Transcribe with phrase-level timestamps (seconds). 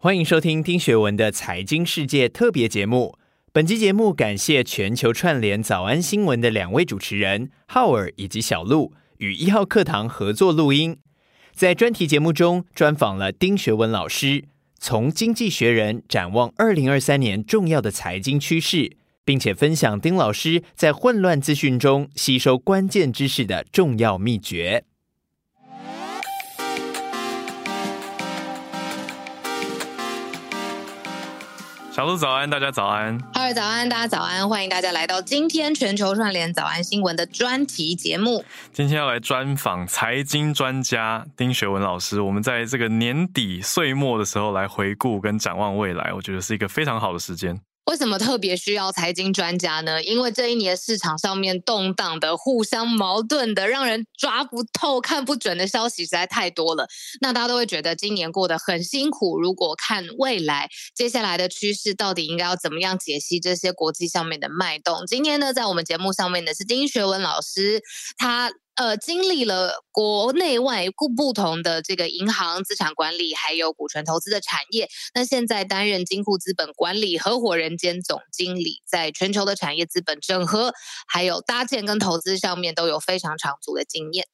[0.00, 3.18] 欢迎收听丁学文的财经世界特别节目。
[3.52, 10.96] 本期节目感谢全球串联早安新闻的两位主持人浩尔以及小路与一号课堂合作录音。
[11.52, 14.44] 在专题节目中，专访了丁学文老师，
[14.78, 18.92] 从《经济学人》展望二零二三年重要的财经趋势，
[19.24, 24.84] 并且分享丁老师在混乱资讯中吸收关键知识的重要秘诀。
[31.98, 33.18] 小鹿早安，大家早安。
[33.34, 38.44] 哈喽早安，大家早安，欢迎大家来到今天全球串联早安新闻的专题节目。
[38.72, 47.60] 今天要来专访财经专家丁学文老师，我们在这个年底岁末的时候来回顾跟展望未来，我觉得是一个非常好的时间。
[47.88, 50.02] 为什么特别需要财经专家呢？
[50.02, 56.86] 因为这一年市场上面动荡的、互相矛盾的、让人抓不透、看不准的消息实在太多了。
[57.22, 59.40] 那大家都会觉得今年过得很辛苦。
[59.40, 65.06] 如果看未来接下来的趋势，到底应该要怎么样解析这些国际上面的脉动？
[65.06, 67.82] 今天呢，在我们节目上面的是丁学文老师，
[68.18, 68.52] 他。
[68.78, 74.88] 呃，经历了国内外不不同的这个银行资产管理，还有股权投资的产业。
[75.14, 80.72] 那现在担任金库资本管理合伙人兼总经理，在全球的产业资本整合，
[81.08, 84.24] 还有搭建跟投资上面都有非常长足的经验。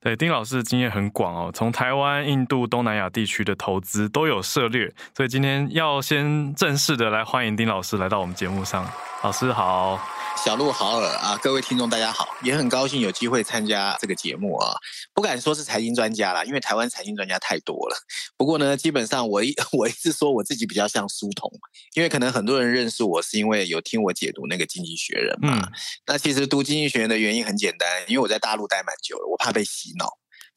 [0.00, 4.92] 对，丁老师的经验很广哦，从台湾、印度、东南亚地区的投资都有涉猎。
[5.16, 8.90] 所以今天要先正式的来欢迎丁老师来到我们节目上。
[9.22, 10.00] 老师好。
[10.36, 14.74] 小路好耳啊，各位听众大家好，也很高兴有机会参加这个节目啊。
[15.14, 17.96] 不敢说是财经专家啦，因为台湾财经专家太多了。
[18.36, 21.50] 不过呢，基本上我一 我一直说我自己比较像书童，
[21.94, 25.60] 因为可能很多人认识我是因为有听我解读那个《经济学人》嘛。
[25.64, 25.72] 嗯、
[26.06, 30.08] 那其实读《经济学人》的原因很简单，因为我在大陆待蛮久了，我怕被洗脑，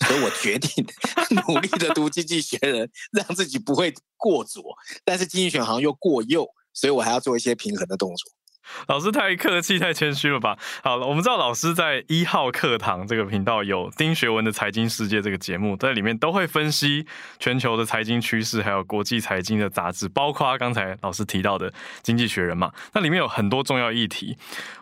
[0.08, 0.86] 所以我决定
[1.48, 4.64] 努力的读《经济学人》，让自己不会过左，
[5.04, 8.32] 但是《经济学人》好像又过右，所以我还要做一些平衡的动作。
[8.88, 10.58] 老师太客气、太谦虚了吧？
[10.84, 17.06] 好，我们知道老师在一号课堂这个频道有丁学文的财经世界这个节目，在里面都会分析
[17.40, 22.72] 全球的财经趋势，还有国际财经的杂志，包括刚才老师提到的《经济学人》嘛。
[22.94, 24.38] 那里面有很多重要议题，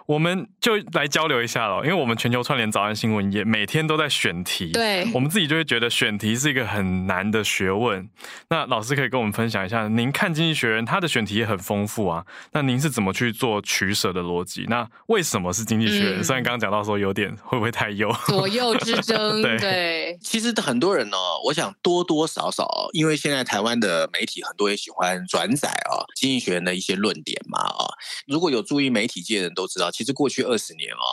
[0.05, 1.83] 我们就来交流一下了。
[1.83, 8.07] 因为我们全球串联早安新闻也每天都在选题，对，我们自己就会觉得选题是一个很难的学问。
[8.49, 13.63] 那老师可以跟我们分享一下，您看《经济学人》他的选题也很丰富啊，那您是怎么去做？
[13.63, 16.19] 取舍的逻辑，那为什么是经济学人？
[16.19, 27.85] 嗯、虽然刚刚讲到说有点会不会太右，左右之争， 对，对其实很多人呢、哦，我想多多少少，因为现在台湾的媒体很多也喜欢转载啊，经济学人的一些论点嘛啊。
[28.27, 31.05] 如果有注意媒体界的人都知道，其实过去二十年啊，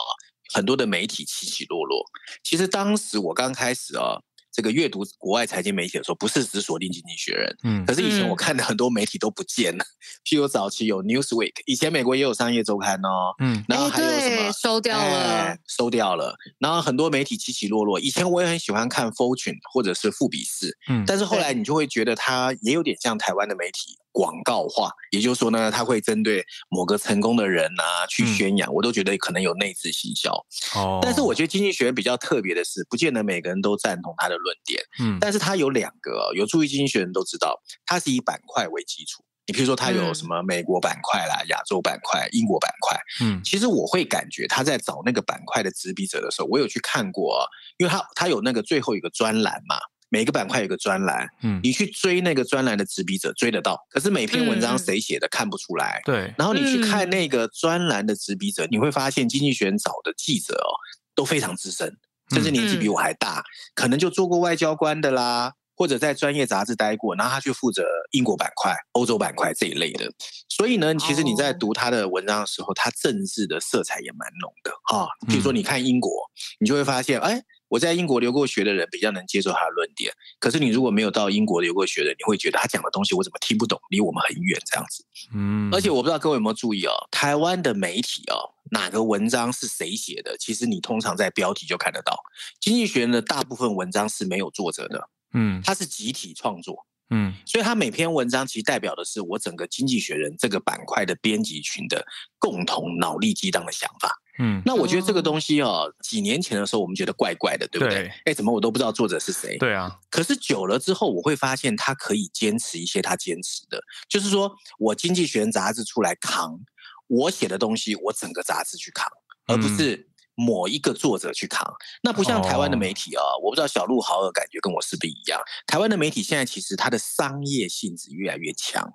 [0.53, 2.03] 很多的媒体起起落落。
[2.43, 4.19] 其实当时我刚开始啊。
[4.53, 9.85] 这个阅读国外财经媒体的时候，不是只锁定经济学人，嗯，可是以前我看的很多媒体都不见了，
[10.25, 17.97] 譬如早期有 Newsweek，以前美国也有商业周刊哦，嗯，然后还有什么收掉了，哎，收掉了，然后很多媒体起起落落。
[17.97, 23.97] 以前我也很喜欢看 Fortune 或者是富比士，嗯，但是后来你就会觉得它也有点像台湾的媒体。
[24.11, 30.31] 广告化，也就是说呢，他会针对某个成功的人啊去宣扬，嗯、我都觉得可能有内置行销。
[30.75, 34.81] 哦，但是我觉得经济学人比较特别的是，不见得每个人都赞同他的论点。
[34.99, 39.23] 嗯，但是他有两个，有注意经济学人都知道，他是以板块为基础。
[39.47, 42.97] 你比如说，他有什么美国板块啦、亚洲板块、英国板块。
[43.21, 47.43] 嗯，其实我会感觉他在找那个板块的执笔者的时候，我有去看过，
[47.77, 49.77] 因为他他有那个最后一个专栏嘛。
[50.13, 56.35] 每个板块有个专栏，嗯，你去追那个专栏的执笔者追得到，可是每篇文章谁写的看不出来，对、嗯。
[56.37, 60.67] 然后你去看那个专栏的执笔者，你会发现经济学人找的记者哦
[61.15, 61.97] 都非常资深，
[62.29, 70.11] 甚至年纪比我还大，嗯、可能就做过外交官的啦，或者在专业杂志待过，然后他去负责英国板块、欧洲板块这一类的。
[70.49, 75.07] 所以呢，其实你在读他的文章的时候，他政治的色彩也蛮浓的啊。
[75.29, 76.11] 比如说你看英国，
[76.59, 77.41] 你就会发现，哎。
[77.71, 85.05] 我在英国留过学的人比较能接受他的论点，可是你如果没有到英国留过学的，你会觉得他讲的东西我怎么听不懂，离我们很远这样子。
[85.33, 88.35] 嗯，而且我不知道各位有没有注意哦，台湾的媒体哦，
[88.71, 90.35] 哪个文章是谁写的？
[90.37, 92.19] 其实你通常在标题就看得到。
[92.59, 102.05] 经济学人的大部分文章是没有作者的，嗯，它是集体创作，嗯，所以它每篇文章其实代表的是我整个经济学人这个板块的编辑群的
[102.37, 104.20] 共同脑力激荡的想法。
[104.39, 108.07] 嗯，那我觉得这个东西哦，几年前的时候我们觉得怪怪的，对不对？
[108.07, 109.57] 哎对，怎么我都不知道作者是谁？
[109.57, 109.99] 对啊。
[110.09, 116.59] 可是久了之后，我会发现他可以坚持一些他坚持的，就是说我《经济学人》杂志出来扛，
[117.07, 119.07] 我写的东西我整个杂志去扛，
[119.47, 125.39] 而不是某一个作者去扛，那不像台湾的媒体啊、哦，我不知道小鹿豪尔感觉跟我是不是一样？
[125.67, 128.87] 台湾的媒体现在其实它的商业性质越来越强，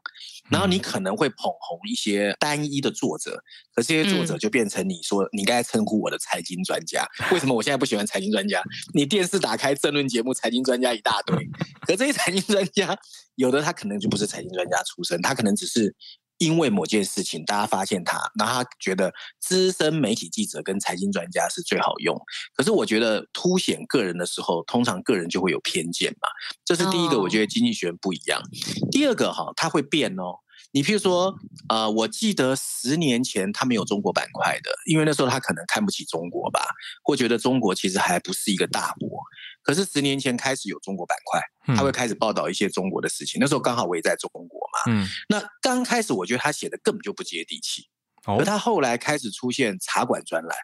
[0.50, 3.42] 然后你可能会捧红一些单一的作者，
[3.74, 7.06] 可这些作者就变成你说、嗯、你该称呼我的财经专家。
[7.30, 8.62] 为什么我现在不喜欢财经专家？
[8.94, 11.36] 你电视打开政论节目，财经专家一大堆，
[11.86, 12.98] 可这些财经专家
[13.36, 15.94] 有的他可能就不是财经专家出身，他可能只是。
[16.38, 22.16] 因为某件事情，大家发现他，然后他觉得资深媒体记者跟财经专家是最好用。
[22.54, 26.28] 可是我觉得凸显个人的时候，通常个人就会有偏见嘛。
[26.64, 28.40] 这是第一个，我觉得经济学人不一样。
[28.40, 28.90] Oh.
[28.90, 30.40] 第二个哈，他会变哦。
[30.72, 31.34] 你譬如说，
[31.70, 36.60] 呃，我记得十年前他没有中国板块的，因为那时候他可能看不起中国吧，
[37.02, 39.22] 或觉得中国其实还不是一个大国。
[39.62, 41.40] 可是十年前开始有中国板块，
[41.74, 43.38] 他会开始报道一些中国的事情。
[43.38, 44.55] 嗯、那时候刚好我也在中国
[44.86, 44.92] 嘛。
[44.92, 45.06] 嗯。
[45.28, 47.88] 那刚开始我觉得他写的根本就不接地气，
[48.24, 50.56] 而他后来开始出现茶馆专栏，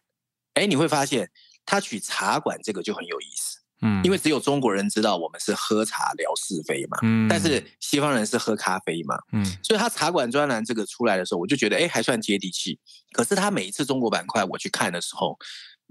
[0.54, 1.30] 哎，你会发现
[1.64, 3.58] 他取茶馆这个就很有意思。
[3.82, 4.02] 嗯。
[4.04, 6.98] 因为只有中国人知道我们是喝茶聊是非嘛。
[7.02, 7.28] 嗯。
[7.28, 9.16] 但是西方人是喝咖啡嘛。
[9.32, 9.44] 嗯。
[9.62, 12.78] 所以他茶馆专栏这个出来的时候，我就觉得哎还算接地气。
[13.12, 15.38] 可是他每一次中国板块我去看的时候。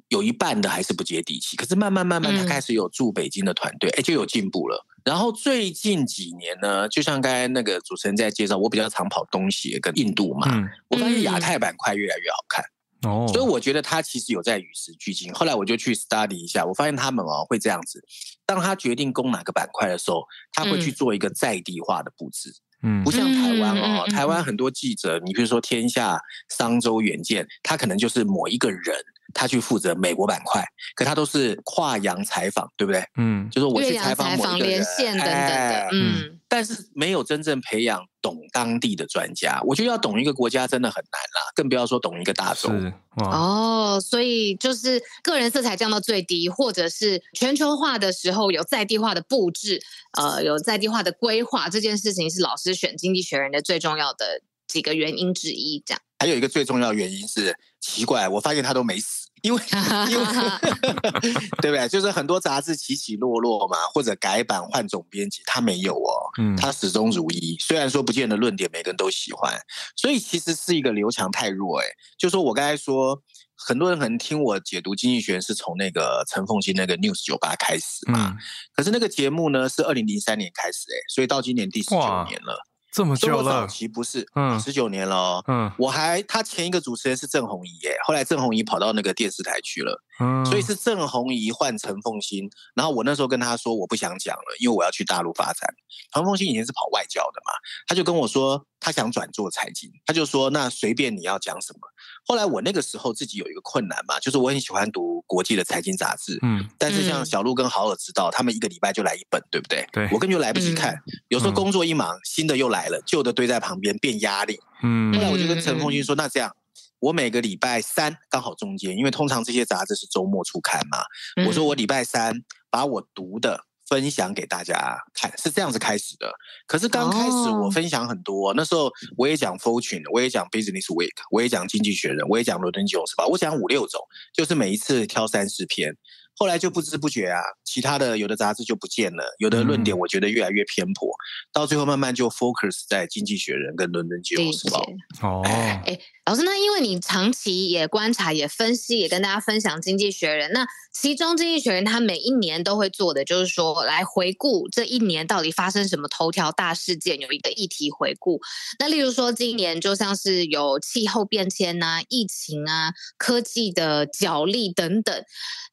[0.08, 4.86] 有一半的还是不接地气，可是慢慢慢慢，他开始有驻北京的团队，哎、嗯，就有进步了。
[5.04, 12.64] 然后最近几年呢，就像刚才那个主持人在介绍，我比较常跑东协跟印度嘛，嗯、我发现亚太板块越来越好看
[13.04, 15.34] 哦，所以我觉得他其实有在与时俱进。
[15.34, 18.04] 后来我就去 study 一下，我发现他们哦会这样子，
[18.46, 22.54] 当他决定攻哪个板块的时候，他会去做一个在地化的布置。
[22.84, 26.20] 嗯，不像台湾哦，台湾很多记者，你比如说天下、
[26.50, 28.96] 商周、远见，他可能就是某一个人。
[29.34, 30.64] 他去负责美国板块，
[30.96, 33.04] 可他都是跨洋采访，对不对？
[33.18, 36.38] 嗯，就是我去采访某一个人，连线等等的，哎、嗯。
[36.48, 42.70] 但是没有真正培养懂当地的专家，我觉得要懂一个国家真的很难啦，更不要说懂一个大洲。
[43.16, 49.82] 哦，所以就是个人色彩降到最低，或者是全球化的时候有在地化的布置，
[50.18, 55.82] 呃，有在地化的规划，这件事情是老师选《经济学人》的最重要的几个原因之一。
[55.86, 59.21] 这样，还有一个最重要的原因是奇怪，我发现他都没死。
[59.42, 59.62] 因为，
[60.10, 60.26] 因为，
[61.62, 61.88] 对不对？
[61.90, 67.56] 就是很多杂志起起落落嘛，或者改版换总编辑，他没有哦，嗯，他始终如一。
[67.60, 69.60] 虽然说不见得论点每个人都喜欢，
[69.96, 71.86] 所以其实是一个刘强太弱哎。
[72.18, 73.20] 就说我刚才说，
[73.56, 78.38] 很多人可能听我解读经济学是从那个陈凤馨那个 News 九八开始嘛，嗯，
[78.76, 81.98] 可是那个节目呢是二零零三年开始哎，所以到今年第十九
[82.28, 82.68] 年了。
[82.92, 95.74] 这么久了，早期不是，嗯，十九年了，嗯，我还他前一个主持人是郑红怡耶，后来郑红怡跑到那个电视台去了，嗯，所以是郑红怡换陈凤新，然后我那时候跟他说我不想讲了，因为我要去大陆发展。
[96.14, 97.54] 陈凤新以前是跑外交的嘛，
[97.88, 101.80] 他就跟我说他想转做财经，他就说那随便你要讲什么。
[102.26, 109.88] 后来我那个时候自己有一个困难嘛，就是我很喜欢读国际的财经杂志，嗯，但是像小鹿跟豪尔知道，他们一个礼拜就来一本，对不对？
[109.92, 114.60] 对，我根本就来不及看，嗯、有时候工作一忙，新的又来了，旧的堆在旁边变压力。
[114.84, 116.56] 嗯，后来我就跟陈凤新说，那这样，
[117.02, 121.00] 我每个礼拜三刚好中间，因为通常这些杂志是周末出刊嘛，
[121.46, 122.34] 我说我礼拜三
[122.70, 123.66] 把我读的。
[123.90, 126.32] 分享给大家看是这样子开始的，
[126.66, 128.54] 可是刚开始我分享很多，oh.
[128.56, 134.00] 那时候我也讲 Fortune，我也讲 Business Week，我也讲经济学人，我也讲伦敦金融时报，我讲五六种，
[134.34, 135.94] 就是每一次挑三四篇。
[136.42, 141.22] 后来就不知不觉啊，其他的有的杂志就不见了，有的论点我觉得越来越偏颇，嗯、
[141.54, 144.84] 到最后慢慢就 focus 在《经济学人》跟《伦敦金融时报》。
[145.28, 145.44] 哦，
[145.86, 158.42] 哎，老师，那因为你长期也观察、也分析、也跟大家分享《经济学人》，那其中《经济学人》他每一年都会做的，就是说来回顾这一年到底发生什么头条大事件，有一个议题回顾。
[158.80, 165.24] 那例如说，今年就像是有气候变迁啊、疫情啊、科技的角力等等。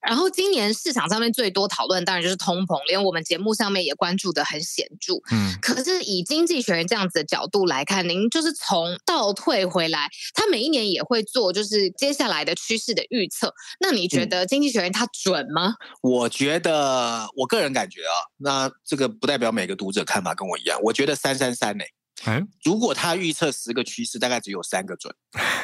[0.06, 5.14] 然后今年市场上面最多讨论当然就是通膨，连我们节目上面也关注的很显著。
[5.30, 13.52] 嗯，可是以经济学人这样子的角度来看，您就是从倒退回来，他每一年也会做就是接下来的趋势的预测。
[13.80, 15.68] 那你觉得经济学人他准吗？
[15.68, 20.78] 嗯，我觉得我个人感觉啊，那这个不代表每个读者看法跟我一样。
[20.82, 21.84] 我觉得三三三呢。
[22.26, 25.14] 嗯，如果他预测十个趋势，大概只有三个准，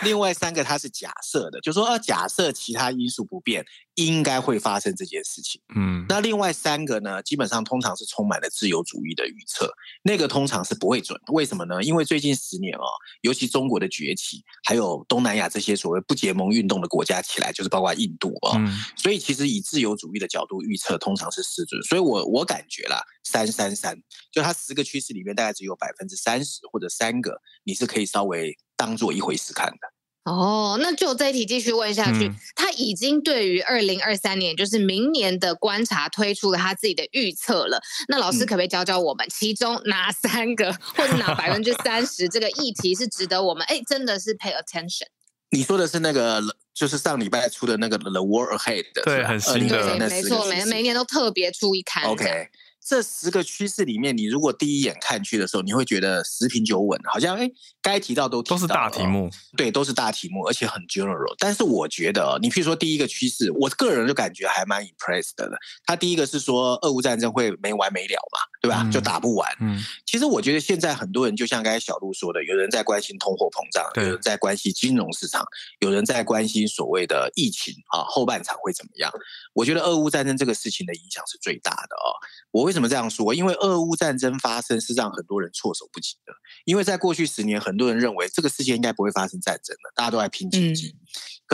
[0.02, 5.60] 另外三个它是假设的，就说啊，假设其他因素不变，应该会发生这件事情。
[5.74, 11.18] 嗯，那另外三个呢，基本上通常是充满了自由主义的预测，那个通常是不会准。
[11.32, 11.82] 为什么呢？
[11.82, 12.84] 因为最近十年哦，
[13.22, 21.82] 尤其中国的崛起，还有东南亚这些所谓不结盟运动的国家起来，就是包括印度啊，嗯，所以其实以自由主义的角度预测，通常是失准。
[21.84, 23.96] 所以我我感觉啦，三三三，
[24.30, 29.94] 就它十个趋势里面，大概只有百分之三十或者三个，你是可以稍微当做一回事看的。
[30.24, 37.78] 哦，那就这一题继续问下去，嗯、他已经对于二零二三年，就是明年的观察推出了他自己的预测了。
[38.08, 45.04] 那老师可不可以教教我们，嗯、其中哪三个或者哪百分之三十这个议题是值得我们哎真的是 pay attention？
[45.50, 52.04] 你说的是那个，就是上礼拜出的那个 The World Ahead，对，很新的，没错，每每年都特别出一刊。
[52.04, 52.48] OK。
[52.86, 57.50] 这十个趋势里面，你如果第一眼看去的时候，你会觉得十平九稳，好像哎，
[57.80, 61.34] 该提到都都是大题目，对，都是大题目，而且很 general。
[61.38, 65.50] 但是我觉得，你譬如说第一个趋势，我个人就感觉还蛮 impressed 的。
[65.86, 68.80] 他第一个是说，俄乌战争会没完没了嘛，对吧？
[68.82, 69.46] 嗯、就打不完。
[69.60, 75.44] 嗯，其实我觉得现在很多人就像刚才小路说的，有人在关心通货膨胀，有人在关心金融市场，
[75.80, 79.12] 有人在关心所谓的疫情啊，后半场会怎么样？
[79.52, 82.08] 我觉得俄乌战争这个事情的影响是最大的哦。
[82.52, 83.34] 我为什么这样说？
[83.34, 86.32] 因为俄乌战争发生是让很多人措手不及的。
[86.64, 90.88] 因为在过去十年，很多人认为这个世界应该不会发生战争了，大家都在拼经济。
[90.88, 90.96] 嗯、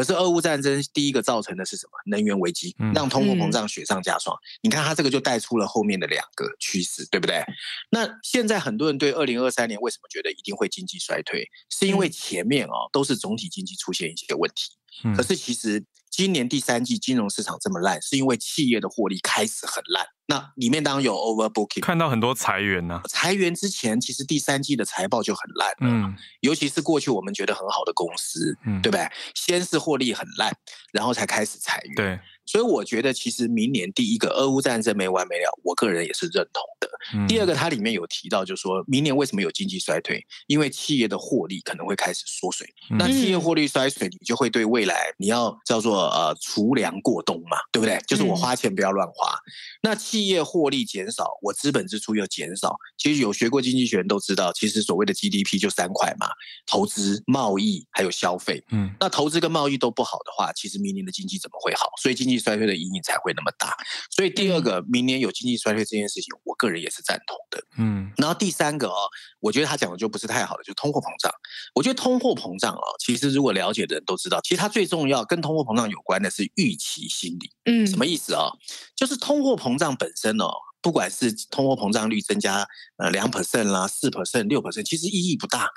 [0.00, 1.92] 可是俄乌战争第一个造成的是什么？
[2.06, 4.34] 能源危机，让通货膨胀雪上加霜。
[4.34, 7.44] 嗯、你看它这个就带出了后面的两个趋势，对不对？
[7.90, 11.46] 那现在很多人对二零二三年为什么觉得一定会经济衰退？
[11.68, 14.72] 是因为前面哦都是总体经济出现一些问题。
[15.04, 20.06] 嗯、可是其实今年第三季金融市场这么烂，是因为企业的获利开始很烂。
[20.26, 23.02] 那里面当然有 overbooking，看到很多裁员呢、啊。
[23.08, 29.08] 裁员之前，其实第三季的财报就很烂，嗯，尤其是过去我们觉得很好的公司，嗯，对不对？
[29.34, 30.52] 先是获利很烂，
[30.92, 32.20] 然后才开始裁员，对。
[32.50, 36.90] 所以我觉得，其实明年第一个俄乌战争没完没了，我个人也是认同的。
[37.14, 40.20] 嗯、第二个，它里面有提到，就是说明年为什么有经济衰退？
[40.48, 42.66] 因为企业的获利可能会开始缩水。
[42.90, 48.00] 嗯、那企业获利衰水，你就会对未来你要叫做呃储粮过冬嘛，对不对？
[48.08, 49.30] 就是我花钱不要乱花。
[49.30, 49.46] 嗯、
[49.82, 52.76] 那企业获利减少，我资本支出又减少。
[52.98, 56.26] 其实有学过经济学人都知道，其实所谓的 GDP 就三块嘛：
[56.66, 58.60] 投资、贸易还有消费。
[58.72, 61.88] 嗯，那投资跟贸易都不好的话，其实明年的经济怎么会好？
[62.02, 62.39] 所以经济。
[62.40, 63.76] 衰退的阴影才会那么大，
[64.10, 67.62] 所以第二个，明年有经济衰退这件事情，我个人也是赞同的。
[67.78, 71.32] 嗯，然后第三个哦，我觉得他讲的就不是太好了，就通货膨胀。
[71.74, 77.50] 我觉得通货膨胀哦，其实如果了解的人都知道，其实它最重要跟通货膨胀有关的是预期心理。
[77.66, 78.50] 嗯，什么意思哦？
[78.96, 80.50] 就是通货膨胀本身哦。
[80.82, 85.68] 不管是通货膨胀率增加呃两 percent 啦、四 percent、六 percent，其实意义不大。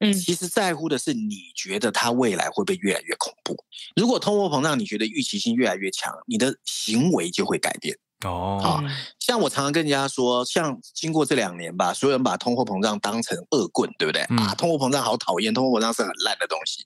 [0.00, 3.56] 嗯，其实在乎的是你觉得它未来会不会越来越恐怖。
[3.96, 7.96] 如果通货膨胀你觉得预期性越来越强，你的行为就会改变。
[8.24, 8.82] 哦，好，
[9.20, 14.26] 像我常常跟人家说，像经过这两年吧，所有人把通货膨胀当成恶棍，对不对？
[14.30, 16.84] 嗯、啊，通货膨胀好讨厌，通货膨胀是很烂的东西。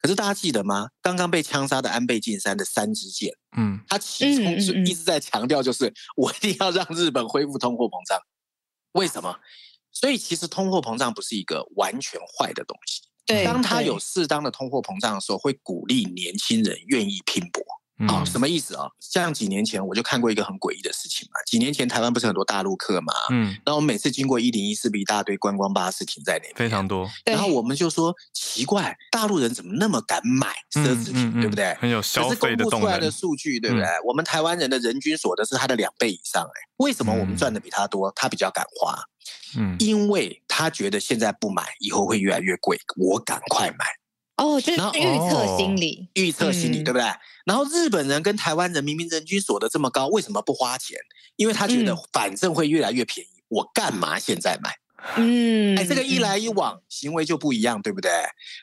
[0.00, 0.88] 可是大家记得吗？
[1.02, 8.18] 刚刚被枪杀的安倍晋三的三支箭，嗯，他其中是一直在强调，就是我一定要让日本恢复通货膨胀。
[8.92, 9.36] 为什么？
[9.90, 13.02] 所以其实通货膨胀不是一个完全坏的东西。
[13.26, 17.62] 对，当他有适当的通货膨胀的时候，会鼓励年轻人愿意拼搏。
[18.06, 18.86] 啊、哦，什么意思啊？
[19.00, 21.40] 像几年前我就看过一个很诡异的事情嘛。
[21.46, 23.12] 几年前台湾不是很多大陆客嘛？
[23.30, 26.54] 嗯，然后我们每次经过一零一，是不是一大堆观光巴士停在那边？
[26.54, 27.10] 非常多。
[27.24, 31.74] 然后我们就说奇怪，大陆人怎么那么敢买奢侈品，嗯嗯嗯、对不对？
[31.80, 32.46] 很有消费的动能。
[32.46, 33.84] 可是公布出来的数据，对不对？
[33.84, 38.12] 嗯、我们台湾人的人均所得是他的两倍以上，哎，为什么我们赚的比他多？
[38.14, 38.96] 他比较敢花，
[39.56, 43.84] 嗯，因为他觉得现在不买，以后会越来越贵，我赶快买。
[44.38, 47.04] 哦，就是预测心理，预测心理，对不对？
[47.44, 50.96] 然后日本人跟台湾人明明人均所得这么高，为什么不花钱？
[51.36, 54.74] 因为他觉得反正会越来越便宜，我干嘛现在买？
[55.16, 58.10] 嗯，哎，这个一来一往，行为就不一样，对不对？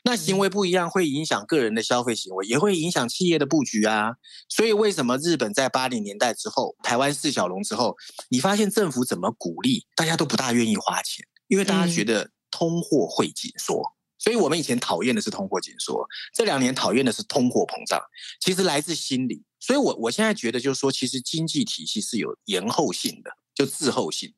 [0.04, 4.12] 那行为不一样，会影响个人的消费行为，也会影响企业的布局啊。
[4.48, 7.96] 所以为什么日本在八零年代之后，台湾四小龙之后，
[8.28, 13.95] 你发现政府怎么鼓励，大家都不大愿意花钱，因为大家觉得通货会紧缩。
[14.18, 18.00] 所以我们以前讨厌的是通货紧缩，这两年讨厌的是通货膨胀，
[18.40, 19.42] 其实来自心理。
[19.60, 24.32] 所以我我现在觉得就是说，其实经济体系是有延后性的，就滞后性。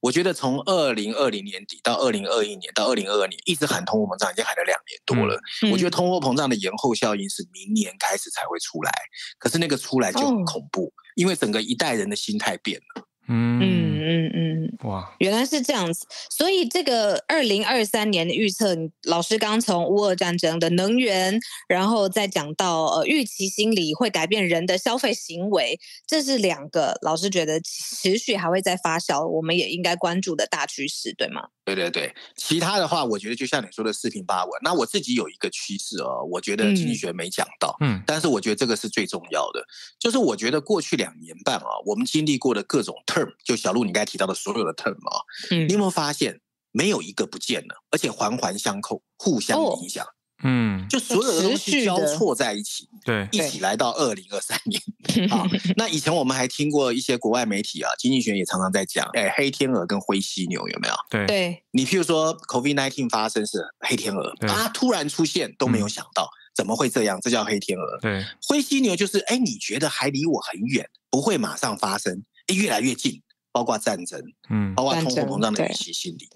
[0.00, 5.40] 我觉得从二零二零年底到二零二一年到二零二二年，一直喊通货膨胀，已经喊了两年多了。
[5.62, 8.92] 嗯、我觉得通货膨胀的延后效应是明年开始才会出来，
[9.38, 13.06] 可是那个出来就很恐怖，哦、因为整个一代人的心态变了。
[13.28, 13.94] 嗯。
[14.04, 31.48] 嗯嗯嗯，哇，原来是这样子，所以这个二零二三年的预测，老师刚从乌俄战争的能源，然后再讲到呃预期心理会改变人的消费行为，这是两个老师觉得持续还会再发酵，我们也应该关注的大趋势，对吗？
[31.64, 34.52] 对对对，其他的话，我觉得就像你说的四平八稳。
[34.62, 39.64] 那我自己有一个趋势哦，我觉得经济学没讲到，嗯，但是我觉得这个是最重要的，
[39.98, 46.40] 就是我觉得过去两年半啊，我们经历过的各种 term，就小路你刚才提到的所有的 term 啊，嗯，你有没有发现
[46.72, 50.04] 没有一个不见了，而且环环相扣，互相影响。
[50.46, 55.28] 嗯，就所有的东西交错在一起，对，一起来到二零二三年。
[55.28, 60.94] 好，那以前我们还听过一些国外媒体啊，经济学也常常在讲，哎，黑天鹅跟灰犀牛有没有？
[61.08, 67.18] 对，对，你譬如说 COVID nineteen 发生是黑天鹅，它突然出现都没有想到，怎么会这样？
[67.22, 67.98] 这叫黑天鹅。
[68.02, 72.18] 对，灰犀牛就是哎，你觉得还离我很远，不会马上发生，哎，
[72.52, 73.22] 越来越近。
[73.54, 74.20] 包括战争，
[74.50, 76.28] 嗯，包括通货膨胀的预期心理，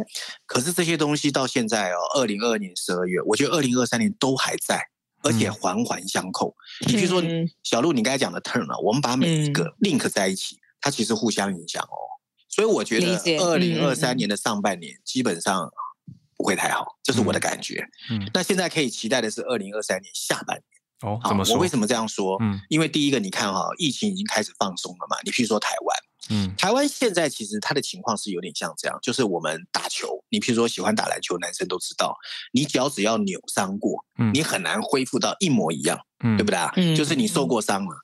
[0.46, 4.80] 可是这些东西到现在哦，二零二二年十二月，我觉得二零二三年都还在，
[5.24, 6.54] 而且环环相扣。
[6.86, 7.20] 比如说，
[7.64, 11.98] 小路你刚才讲的 turn 啊，我们把每一个 link 在一起，嗯、它其实互相影响哦。
[12.48, 15.68] 所以我觉得二零二三年的上半年基本上
[16.36, 17.84] 不会太好，这是我的感觉。
[18.10, 20.77] 嗯，那现在可以期待的是二零二三年下半年。
[21.02, 21.54] 哦，怎么说？
[21.54, 22.36] 我为什么这样说？
[22.40, 25.16] 嗯，因为第一个，你看哈，疫情已经开始放松了嘛。
[25.24, 25.96] 你譬如说台湾。
[26.30, 32.14] 嗯，台湾现在其实它的情况是有点像这样，就是我们打球，你譬如说喜欢打篮球，男生都知道，
[32.52, 36.70] 你脚只要扭伤过，嗯，你很难恢复到一模一样，嗯，对不对啊？
[36.76, 37.96] 嗯，就是你受过伤了，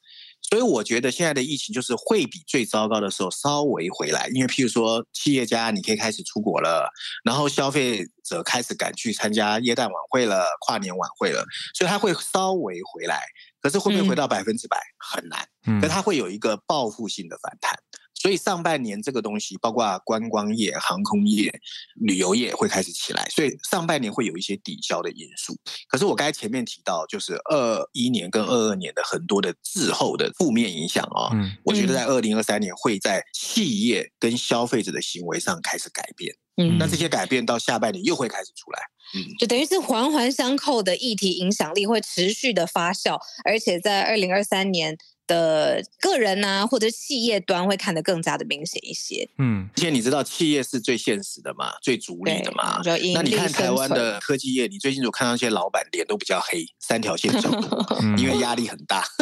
[0.51, 6.89] 所以我觉得现在的疫情就是会比最糟糕的时候稍微回来，因为譬如说企业家你可以开始出国了，
[7.25, 13.23] 然后消费者开始赶去参加耶诞晚会了、跨年晚会了，所以他会稍微回来，
[13.61, 17.77] 可是会不会回到百分之百很难，嗯，可是它会有一个报复性的反弹。
[18.25, 21.53] 所以上半年这个东西，包括观光业、航空业、
[21.97, 25.55] 旅游业会开始起来，所以上半年会有一些抵消的因素。
[25.89, 36.35] 可是我刚才前面提到，就是二一年跟二二年的很多的滞后的负面影响啊，嗯，我觉得在二零二三年会在企业跟消费者的行为上开始改变。
[36.57, 38.81] 嗯，那这些改变到下半年又会开始出来。
[39.17, 44.97] 嗯，就等于是环环相扣的议题影响力会持续的发酵，而且在二零二三年。
[45.27, 49.29] 的个人呐、啊，或者企业端会看得更加的明显一些。
[49.39, 52.81] 嗯，而且你知道企业是最现实的嘛，最逐利的嘛。
[52.85, 59.05] 那你看台湾的科技业，你最近有看到一些老板脸都比较黑，三条线比较多，因为压力很大。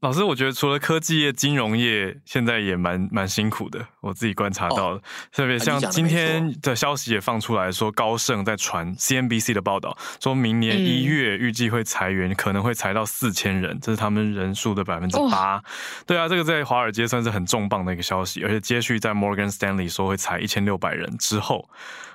[0.00, 3.84] 老师，我觉得除了科技业，金融业现在也蛮蛮辛苦的。
[4.00, 5.00] 我自己观察到了，
[5.32, 15.47] 特别像今天的消息也放出来说，高盛在传 CNBC 的报道，说明年一月预计会裁员，可能会裁到四千人，这是他们人数的百分之八。
[16.06, 21.68] 对啊，这个在华尔街算是很重磅的一个消息，而且接续在 Morgan Stanley 说会裁一千六百人之后，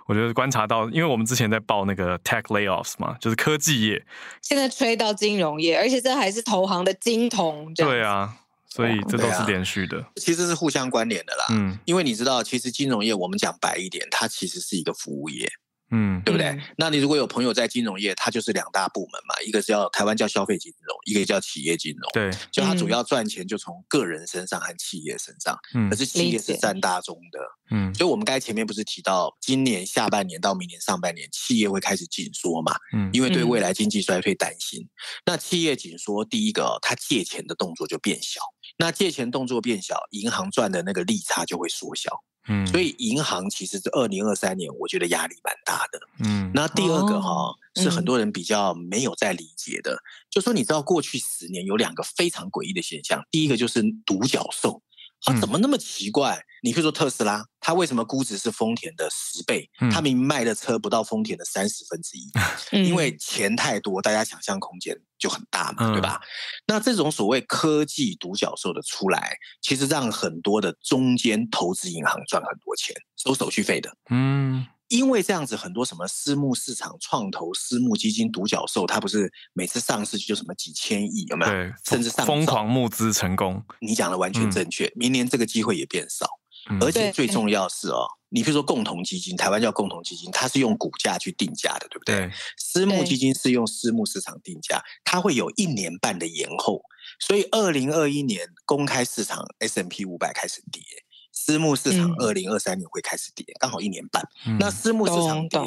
[0.06, 4.06] 我觉得观察到，因为我们之前在报那个 Tech Layoffs 嘛，就是科技业，
[4.42, 7.74] 现在吹到金融业，而且这还是投行的金童。
[7.74, 8.36] 对啊，
[8.68, 11.46] 所以这都是连续的，其实是互相关联的啦。
[11.52, 15.50] 嗯，因为你知道，其实金融业我们讲白一点，它其实是一个服务业。
[15.96, 16.60] 嗯，对不对？
[16.76, 22.10] 那你如果有朋友在金融业，它就是两大部门嘛，一个叫台湾叫消费金融，一个叫企业金融。
[22.12, 34.82] 对，就它主要赚钱就从个人身上和企业身上，嗯，可是企业是占大宗的，嗯，所以我们刚才前面不是提到，今年下半年到明年上半年，企业会开始紧缩嘛，嗯，因为对未来经济衰退担心。
[34.82, 34.90] 嗯、
[35.28, 38.42] 那企业紧缩，第一个，它借钱的动作就变小，
[38.78, 42.24] 那借钱动作变小，银行赚的那个利差就会缩小。
[42.48, 46.00] 嗯，所以银行其实是二零二三年，我觉得压力蛮大的。
[46.20, 49.98] 嗯，那第二个哈、是很多人比较没有在理解的，
[50.30, 54.82] 就说你知道过去十年有两个非常诡异的现象，第一个就是独角兽。
[55.26, 56.36] 啊，怎么那么奇怪？
[56.36, 59.70] 嗯、你可以说特斯拉，它为什么估值是丰田的十倍？
[59.92, 62.32] 它、嗯、明明卖的车不到丰田的三十分之一，
[62.72, 66.22] 嗯、因为钱太多，大家想象空间就很大嘛，嗯、对吧？
[66.68, 73.96] 那这种所谓科技独角兽的出来，其实让很多的中间投资银行赚很多钱，收手续费的。
[74.10, 74.66] 嗯。
[74.94, 81.52] 因为这样子，很多什么私募市场创投、私募基金、独角兽，它不是每次上市就什么几千亿，有没有？
[81.52, 83.60] 对，甚至上疯狂募资成功。
[83.82, 84.86] 你讲的完全正确。
[84.86, 86.28] 嗯、明年这个机会也变少，
[86.70, 92.28] 嗯、而且最重要是哦，你比如说共同基金，台湾叫共同基金，它是用股价去定价的，对不对？
[92.28, 96.80] 对，私募基金是用私募市场定价，它会有一年半的延后，
[97.20, 100.84] 所以二零二一年公开市场 S M P 五百开始跌。
[101.46, 104.26] 私募市场二零二三年会开始跌，刚、嗯、好一年半。
[104.48, 105.60] 嗯、那私募市场跌，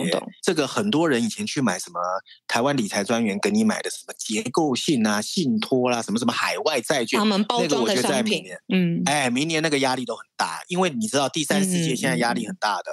[0.43, 2.01] 这个很多人以前去买什么
[2.49, 8.45] 台湾理财专员给你买的什么结构性啊、信托啦、啊，什么什么海外债券，他们包装的商品。
[8.73, 12.91] 嗯，哎，明年那个压力都很大，因为你知道第三世界现在压力很大的。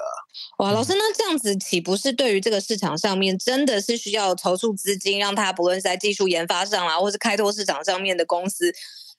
[0.58, 8.74] 哇，老师，那这样子岂不是对于这个市场上面真的是需要筹措资金，让它不论是在技术研发上啊，或是开拓市场上面的公司？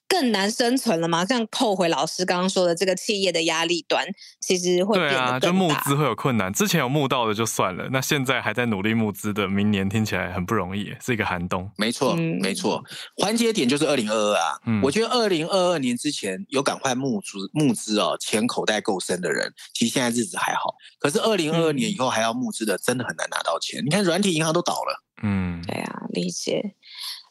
[0.07, 1.25] 更难生存了吗？
[1.25, 4.05] 这样扣回老师刚刚说的这个企业的压力端，
[4.39, 5.39] 其实会变得更大。
[5.39, 6.53] 对啊，就募资会有困难。
[6.53, 11.69] 之前有募到的就算了，那现在还在努力募资的，明年听起来很不容易，是一个寒冬。
[11.77, 12.83] 没错，没错，
[13.17, 14.59] 环节点就是二零二二啊。
[14.67, 20.75] 嗯、我觉得二零二二年之前有赶快募资募资哦，钱口袋够深的人，其实现在日子还好。
[20.99, 23.83] 可是二零二二年以后还要募资的，真的很难拿到钱。
[23.83, 25.03] 你看软体银行都倒了。
[25.23, 26.75] 嗯，对啊，理解。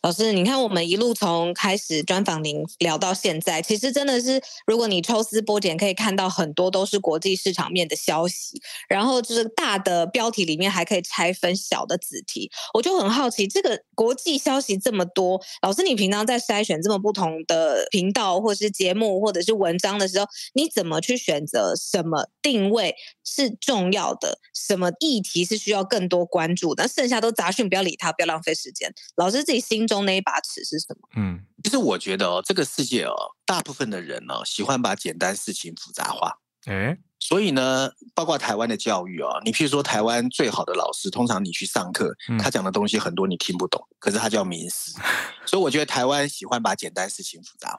[0.05, 12.51] 老师，你看我们一路从开始专访您聊到现在，其实真的是，如果你抽丝剥茧，可以看到很多都是国际市场面的消息，然后就是大的标题里面还可以拆分小的子题。
[12.75, 26.87] 我就很好奇，这个国际消息这么多，老师你平常在筛选这么不同的频道，或是节目，或者是文章的时候，你怎么去选择什么定位是重要的，什么议题是需要更多关注的？
[26.87, 28.93] 剩下都杂讯，不要理它，不要浪费时间。
[29.17, 29.94] 老师自己心中。
[29.95, 31.09] 中那一把尺是什么？
[31.17, 33.15] 嗯，其实我觉得哦，这个世界哦，
[33.47, 36.33] 大部分的人呢、哦，喜欢把简单事情复杂化。
[36.67, 44.93] 哎，所以呢，包括台湾的教育哦，你譬如说台湾最好的老师，通常你去上课，他讲的东西很多你听不懂，可是他叫名师。
[45.47, 47.79] 所以我觉得台湾喜欢把简单事情复杂化。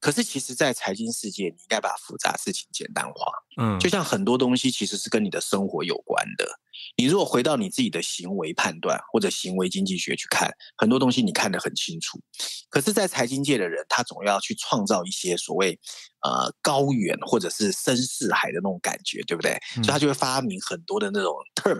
[0.00, 3.30] 可是其实，在财经世界，你应该把复杂事情简单化。
[3.60, 6.48] 嗯，就像很多东西其实是跟你的生活有关的。
[6.96, 12.18] 你如果回到你自己的行为判断或者行为经济学去看，很多东西你看得很清楚。
[12.70, 15.78] 可是，在财经界的人，他总要去创造一些所谓
[16.22, 19.58] 呃高远或者是深似海的那种感觉，对不对？
[19.74, 21.78] 所以他就会发明很多的那种 term，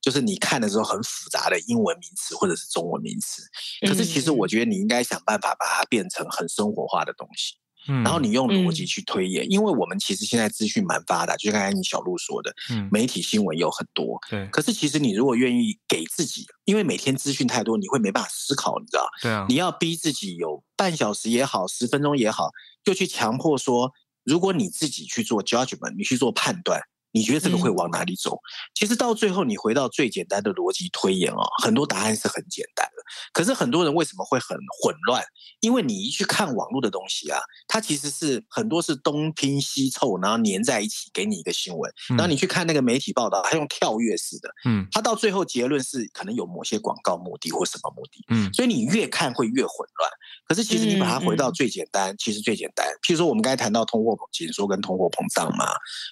[0.00, 3.42] 就是你看的时候很复杂的英文名词或者是中文名词。
[3.86, 7.56] 可是，其实我觉得你应该想办法把它变成很生活化的东西。
[7.86, 14.18] 然后你用逻辑去推演，嗯、因为我们其实现在资讯蛮发达，就像刚才你小路说的，嗯、媒体新闻有很多。
[14.28, 14.46] 对。
[14.48, 19.08] 可是其实你如果愿意给自己，因为每天资讯太多，你会没办法思考，你知道？
[19.22, 19.46] 对啊。
[19.48, 22.50] 你要逼自己有半小时也好，十分钟也好，
[22.84, 23.90] 就去强迫说，
[24.24, 26.82] 如果你自己去做 judgment，你去做判断。
[27.12, 28.34] 你觉得这个会往哪里走？
[28.34, 28.42] 嗯、
[28.74, 32.89] 其实到最后，你回到最简单的逻辑推演哦，很多答案是很简单的。
[33.32, 35.22] 可是很多人为什么会很混乱？
[35.60, 41.92] 因为你一去看网络的东西啊，它其实是很多是东拼西凑，然后粘在一起给你一个新闻。
[42.10, 50.10] 然后你去看那个媒体报道，它用跳跃式的，嗯，它到最后结论是可能有某些广告目的或什么目的，嗯，所以你越看会越混乱。
[50.46, 52.86] 可是其实你把它回到最简单，其实最简单。
[53.06, 55.66] 譬如说我们刚才谈到通货紧缩跟通货膨胀嘛，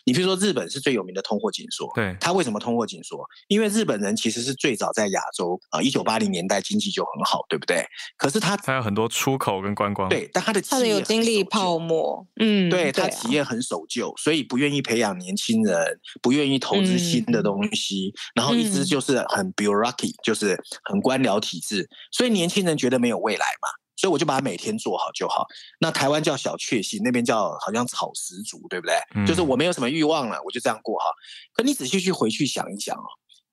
[0.05, 3.25] 你譬如说日本是最有名的通货紧缩，对，它为什么通货紧缩？
[3.49, 7.87] 因为日本人其实是最早在亚洲啊，一九八零年代经济就很好，对不对？
[8.17, 23.69] 可是他他有很多出口跟观光，对，但他的企业有经历泡沫，嗯，对，它企业很守旧，所以不愿意培养年轻人，不愿意投资新的东西，然后一直就是很 bureaucracy，就是很官僚体制，所以年轻人觉得没有未来嘛。
[24.01, 25.45] 所以我就把它每天做好就好。
[25.81, 28.95] 那台湾叫小确幸，那边叫好像草食族，对不对？
[29.17, 31.07] 嗯、就是我没有什么欲望了，我就这样过哈。
[31.53, 33.03] 可你仔细去回去想一想哦，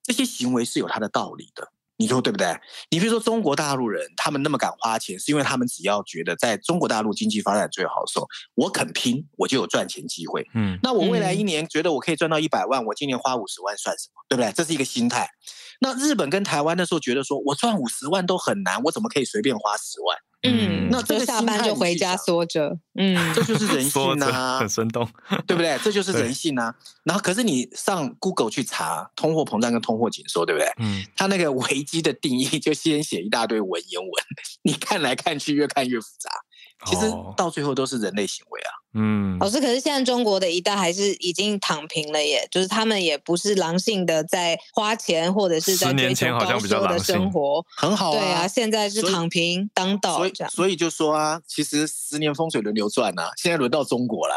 [0.03, 2.47] 这些行为是有它的道理的，你说对不对？
[2.89, 10.45] 你比如说中国大陆人，他们那么敢花钱，是因为他们只要觉得在中国大陆经济发展最好的时候，我肯拼，我就有赚钱机会。
[10.53, 14.23] 嗯，那我未来一年觉得我可以赚到一百万，我今年花五十万算什么？
[14.27, 14.51] 对不对？
[14.51, 15.27] 这是一个心态。
[15.79, 20.17] 那日本跟台湾那时候觉得说，我赚五十万都很难，我怎么可以随便花十万？
[20.47, 25.09] 嗯，那这个下班就回家缩着，嗯，这就是人性啊，很生动，
[25.47, 25.75] 对不对？
[25.83, 26.71] 这就是人性啊。
[27.03, 30.71] 然后，可是你上 Google 去查通货膨胀跟通货紧缩，对不对？
[30.77, 34.11] 嗯，它那个危机的定义就先写一大堆文言文，
[34.61, 36.29] 你看来看去越看越复杂。
[36.85, 38.71] 其实到最后都是人类行为啊。
[38.97, 48.19] 嗯，老师，可是现在中国的一代还是已经躺平了耶，就是他们也不是狼性的在花钱或者是在追求高收的生活，很好啊。
[48.19, 54.35] 对啊，现在是躺平当道，所以所以就说啊，其实十年风水轮流转啊，现在轮到中国了。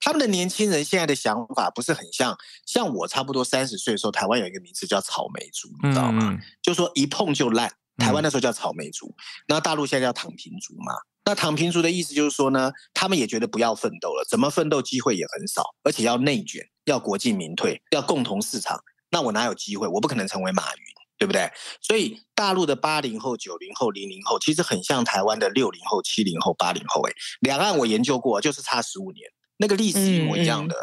[0.00, 6.30] 他们的年轻人现在的想法不是很像，像我差不多三十岁的时候，台湾有一个名词叫草莓族，你知道吗？
[6.32, 7.70] 嗯、就说一碰就烂。
[7.98, 9.14] 台湾那时候叫草莓族，
[9.46, 10.94] 那大陆现在叫躺平族嘛。
[11.24, 18.80] 那躺平族的意思就是说呢，他们也觉得不要奋斗了，怎么奋斗机会也很少，而且要内卷，要国进民退，要共同市场。
[19.10, 19.86] 那我哪有机会？
[19.86, 20.82] 我不可能成为马云，
[21.18, 21.50] 对不对？
[21.80, 27.02] 所以大陆的八零后、九零后、零零后，其实很像台湾的六零后、七零后、八零后。
[27.02, 29.28] 哎，两岸我研究过，就是差十五年，
[29.58, 30.74] 那个历史一模一样的。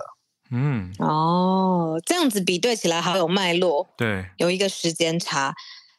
[0.52, 3.89] 嗯，嗯哦，这样子比对起来好有脉络。
[3.97, 5.54] 对，有一个时间差。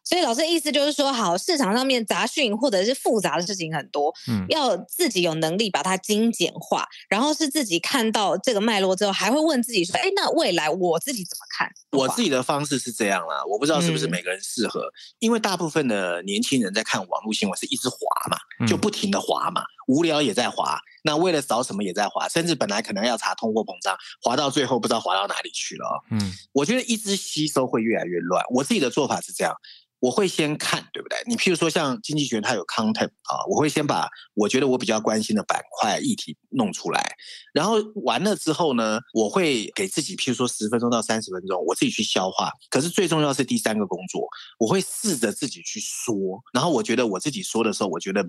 [0.08, 11.70] 所以老师的意思就是说，好，市场上面杂讯或者是复杂的事情很多，嗯，要自己有能力把它精简化，然后是自己看到这个脉络之后，还会问自己说，哎，那未来我自己怎么看？
[11.92, 17.98] 我自己的方式是这样啦，我不知道是不是每个人适合，嗯、因为大部分的年轻人在看网络新闻是一直滑
[18.30, 19.60] 嘛，就不停的滑嘛。
[19.88, 26.04] 无聊也在滑，那为了扫什么也在滑，甚至本来可能要查通货膨胀，滑到最后不知道滑到哪里去了。
[26.12, 28.44] 嗯，我觉得一直吸收会越来越乱。
[28.54, 29.52] 我自己的做法是这样。
[30.00, 31.18] 我会先看，对不对？
[31.26, 37.16] 你譬如说像经济学，它有 content 啊，我会先把我觉得我比较关心的板块议题弄出来，
[37.52, 42.52] 然后完了之后呢，我会给自己譬如说十分钟到三十分钟，我自己去消化。
[42.70, 44.24] 可是最重要是第三个工作，
[44.60, 46.14] 我会试着自己去说，
[46.52, 48.24] 然后我觉得我自己说的时候，我觉得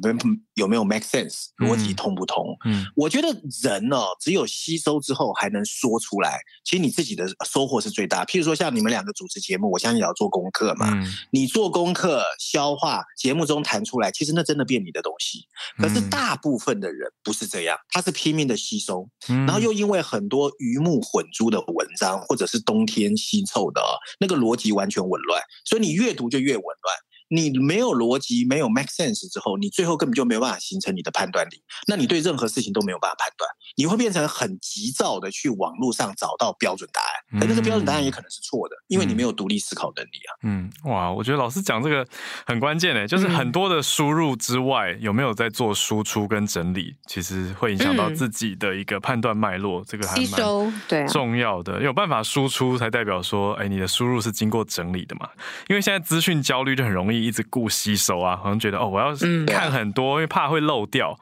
[0.55, 2.45] 有没有 make sense，逻辑通不通？
[2.65, 3.29] 嗯，我觉得
[3.63, 8.25] 人哦，只有吸收之后还能说出来，其实你自己的收获是最大。
[8.25, 11.69] 譬如说像你们两个主持节目，我相信也要做功课嘛，嗯、你做。
[11.69, 15.45] 功课、消化节目中弹出来，其实那真的变你的东西。
[15.77, 23.81] 可是大部分的人不是这样，他是拼命的吸收，然后又因为很多鱼目混珠的文章，或者是东天西凑的，
[24.19, 26.95] 那个逻辑完全紊乱，所以你越读就越紊乱。
[27.29, 31.61] 你没有逻辑，没有 make sense 之后，你最后根本就没有办法形成你的判断力。
[31.87, 40.29] 那你对任何事情都没有办法判断，你会变成很急躁的去网络上找到标准答案，而那个标准答案也可能是错的，因为你没有独立思考能力啊。
[40.43, 42.05] 嗯，哇，我觉得老师讲这个
[42.45, 49.83] 很关键诶，就是很多的输入之外，有没有在做输出跟整理，其实会影响到自己的一个判断脉络。
[49.85, 55.29] 这个还蛮重要的，有办法输出才代表说，哎，你的输入是经过整理的嘛？
[55.67, 57.18] 因为现在资讯焦虑就很容易。
[57.23, 59.13] 一直顾吸收啊，好像觉得哦，我要
[59.45, 61.17] 看很多，因为怕会漏掉，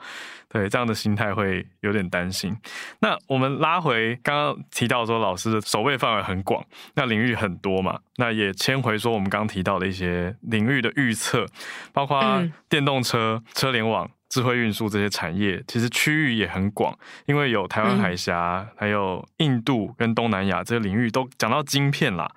[0.50, 2.56] 对，这样的心态会有点担心。
[3.00, 6.64] 那我们拉回刚刚提到说，老师的守备范围很广，
[6.96, 11.46] 那领域很多嘛，那也牵回说我们刚刚提到的一些领域的预测，
[11.92, 12.22] 包括
[12.70, 22.32] 电动车、车联网、智慧运输这些产业，其实区域也很广，因为有台湾海峡，还有印度跟东南亚这些领域都讲到晶片啦。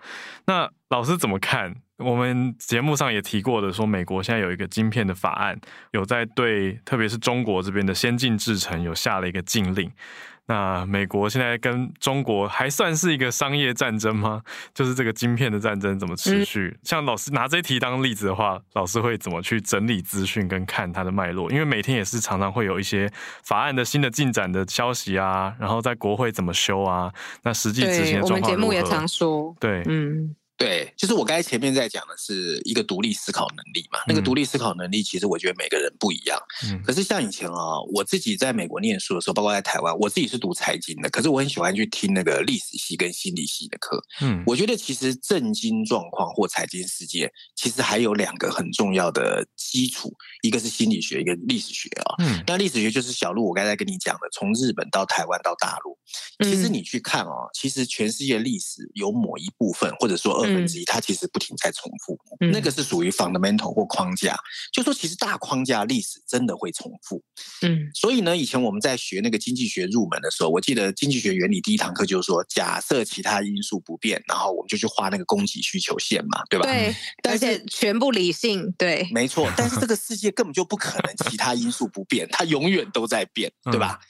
[0.46, 1.76] 那老师怎么看？
[2.00, 5.58] 我们节目上也提过的，说美国现在有一个晶片的法案，
[5.92, 9.90] 有在对，特别是中国这边的先进制程有下了一个禁令。
[10.46, 14.42] 那美国现在跟中国还算是一个商业战争吗？
[14.74, 16.76] 就是这个晶片的战争怎么持续？
[16.82, 21.48] 像老师拿这一题当例子的话，老师会怎么去整理资讯跟看它的脉络？
[21.52, 23.08] 因为每天也是常常会有一些
[23.44, 27.12] 法案的新的进展的消息啊，然后在国会怎么修啊？
[27.44, 28.40] 那实际执行的状况？
[28.40, 30.34] 我们节目也常说，对，嗯。
[30.60, 33.98] 对，就是我刚才前面在讲的是一个独立思考能力嘛。
[34.06, 36.38] 那个独立思考能力，其实我觉得每个人不一样。
[36.66, 36.82] 嗯。
[36.84, 43.98] 可是像以前啊，我自己在美国念书的时候，包括在台湾，我自己是读财经的，可是我很喜欢去听那个历史系跟心理系的课。
[44.20, 44.44] 嗯。
[44.46, 52.16] 我觉得其实政经状况或财经世界，其实还有两个很重要的基础，一个是心理学，一个历史学啊。
[52.18, 52.44] 嗯。
[52.46, 55.96] 那历史学就是小路我刚才跟你讲的，从日本到台湾到大陆，
[56.44, 60.49] 其实你去看啊，其实全世界历史有某一部分，或者说二。
[60.54, 64.36] 分之一，它其实不停在重复，嗯、那个是属于 fundamental 或框架，
[64.72, 67.22] 就说其实大框架历史真的会重复，
[67.62, 76.66] 嗯，所以呢，以前我们在学那个经济学入门的时候，我记得经济学原理第一堂课就是说，假设其他因素不变，然后我们就去画那个供给需求线嘛，对吧？
[76.66, 83.98] 对，但是全部理性，对，没错，但是这 个世界根本就不可能其他因素不变，它永远都在变，对吧？
[84.00, 84.06] 嗯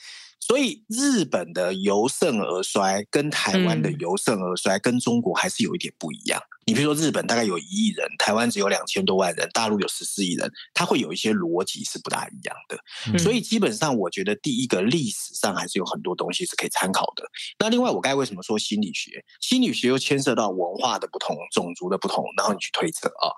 [0.50, 6.42] 所以日本的由盛而衰，跟台湾的由盛而衰，跟中国还是有一点不一样。
[6.66, 12.78] 你比如说，日本大概有一亿人，台湾只有两千多万人，大陆有十四亿人，它会有一些逻辑是不大一样的。
[13.12, 17.24] 嗯、所以基本上，我觉得第一个历史上还是有很多东西是可以参考的。
[17.58, 19.24] 那另外，我刚才为什么说心理学？
[19.40, 23.32] 心理学又牵涉到文化的不同、种族的不同，然后你去推测啊。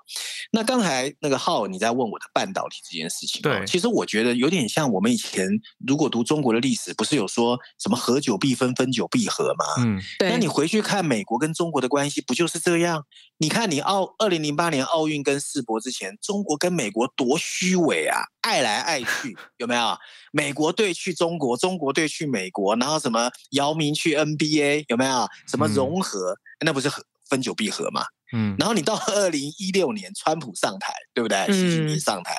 [0.51, 5.47] 那刚才那个浩你在问我的半导体这件事情，对，其实我觉得有点像我们以前
[5.87, 9.65] 如果读中国的历史，不是有说什么合久必分，分久必合吗？
[9.79, 10.29] 嗯，对。
[10.29, 13.03] 那你回去看美国跟中国的关系，不就是这样？
[13.37, 19.97] 你看，你奥二零零八年奥运跟世博之前，中国跟美国多虚伪啊，爱来爱去，有没有？
[20.31, 25.27] 美国队去中国，中国队去美国，然后什么姚明去 NBA，有没有？
[25.47, 26.89] 什么融合，嗯、那不是
[27.27, 28.05] 分久必合嘛？
[28.33, 28.55] 嗯。
[28.57, 31.45] 然后你到二零一六年，川普上台，对不对？
[31.47, 32.35] 习近平上台，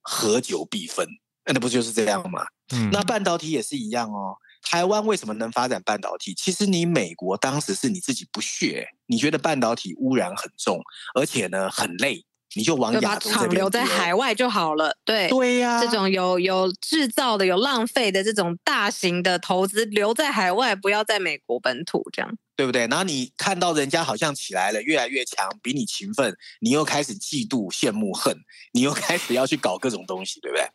[0.00, 1.06] 合久必分，
[1.44, 2.46] 那不就是这样吗？
[2.72, 2.88] 嗯。
[2.90, 4.36] 那半导体也是一样哦。
[4.68, 6.34] 台湾为什么能发展半导体？
[6.34, 10.82] 其实你美国当时是你自己不屑，你觉得半导体污染很重，
[11.14, 12.24] 而且呢很累，
[12.56, 14.98] 你就往亚洲这边厂留在海外就好了。
[15.04, 22.88] 对对呀、啊，这种有有制造的、有浪费的这种大型的投资留在海外，不要在美国本土这样，对不对？
[22.88, 28.36] 然后你看到人家好像起来了，越来越强，比你勤奋，你又开始嫉妒、羡慕、恨，
[28.72, 30.66] 你又开始要去搞各种东西，对不对？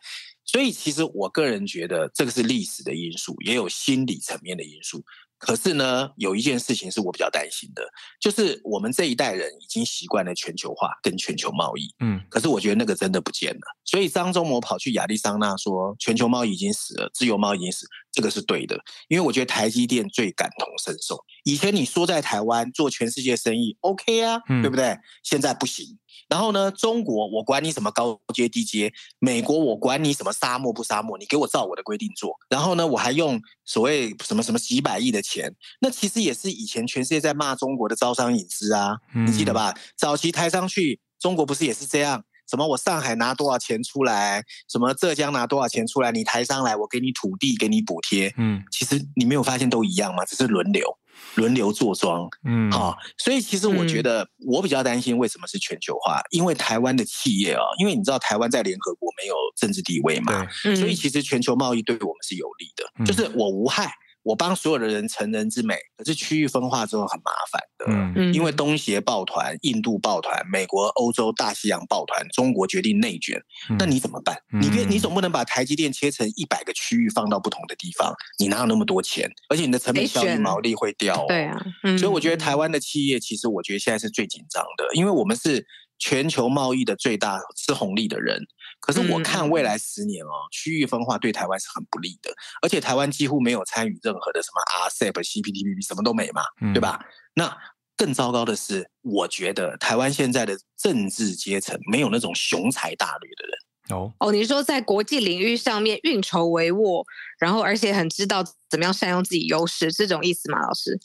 [0.44, 5.02] 所以，其实我个人觉得这个是历史的因素，也有心理层面的因素。
[5.38, 7.82] 可是呢，有一件事情是我比较担心的，
[8.20, 13.76] 就是我们这一代人已经习惯了全球化跟全球贸易，嗯，可是我觉得那个真的不见了。
[13.84, 21.18] 所以张忠谋跑去亚利桑那说全球贸易已经死了，自由贸易已经死，这个是对的，因为我觉得台积电最感同身受。
[21.44, 24.96] 以前你说在台湾做全世界生意，OK 啊，对不对？
[25.22, 25.98] 现在不行。
[26.28, 32.32] 然后呢，中国我管你什么高阶低阶，美国我管你什么沙漠不沙漠，你给我照我的规定做。
[32.48, 39.74] 然后呢，我还用所谓什么什么几百亿的钱，那其实也是以前全世界在骂中国的招商引资啊，你记得吧？
[39.96, 42.22] 早期台商去中国不是也是这样？
[42.52, 44.44] 什么我上海拿多少钱出来？
[44.70, 46.12] 什么浙江拿多少钱出来？
[46.12, 48.30] 你台商来，我给你土地，给你补贴。
[48.36, 50.22] 嗯，其实你没有发现都一样吗？
[50.26, 50.98] 只是轮流。
[51.36, 63.90] 轮流坐庄，嗯，好、哦，所以其实我觉得我比较担心为什么是全球化，嗯、因为台湾的企业啊、哦，因为你知道台湾在联合国没有政治地位嘛，对所以其实全球贸易对我们是有利的，嗯、就是我无害。
[64.22, 73.40] 我帮所有的人成人之美，可是区域分化之后很麻烦的，嗯，因为东协抱团、印度抱团、美国、欧洲、大西洋抱团，中国决定内卷，
[73.78, 74.36] 那你怎么办？
[74.60, 79.28] 你别，你总不能把台积电切成一百个区域放到不同的地方，你哪有那么多钱？
[79.48, 81.60] 而且你的成本效益、毛利会掉，对啊，
[81.98, 85.66] 所以我觉得台湾的企业其实我觉得现在是最紧张的，因为我们是
[85.98, 88.46] 全球贸易的最大吃红利的人。
[88.82, 96.42] 可是我看未来十年哦，区域分化对台湾是很不利的，而且台湾几乎没有参与任何的什么 RCEP、CPTPP，什么都没嘛，
[96.74, 97.06] 对吧？
[97.34, 97.56] 那
[97.96, 103.96] 更糟糕的是，我觉得台湾现在的政治阶层没有那种雄才大略的人。
[103.96, 104.12] 哦。
[104.18, 107.04] 哦，你是说在国际领域上面运筹帷幄，
[107.38, 110.98] 然后而且很知道怎么样善用自己优势，这种意思吗，老师？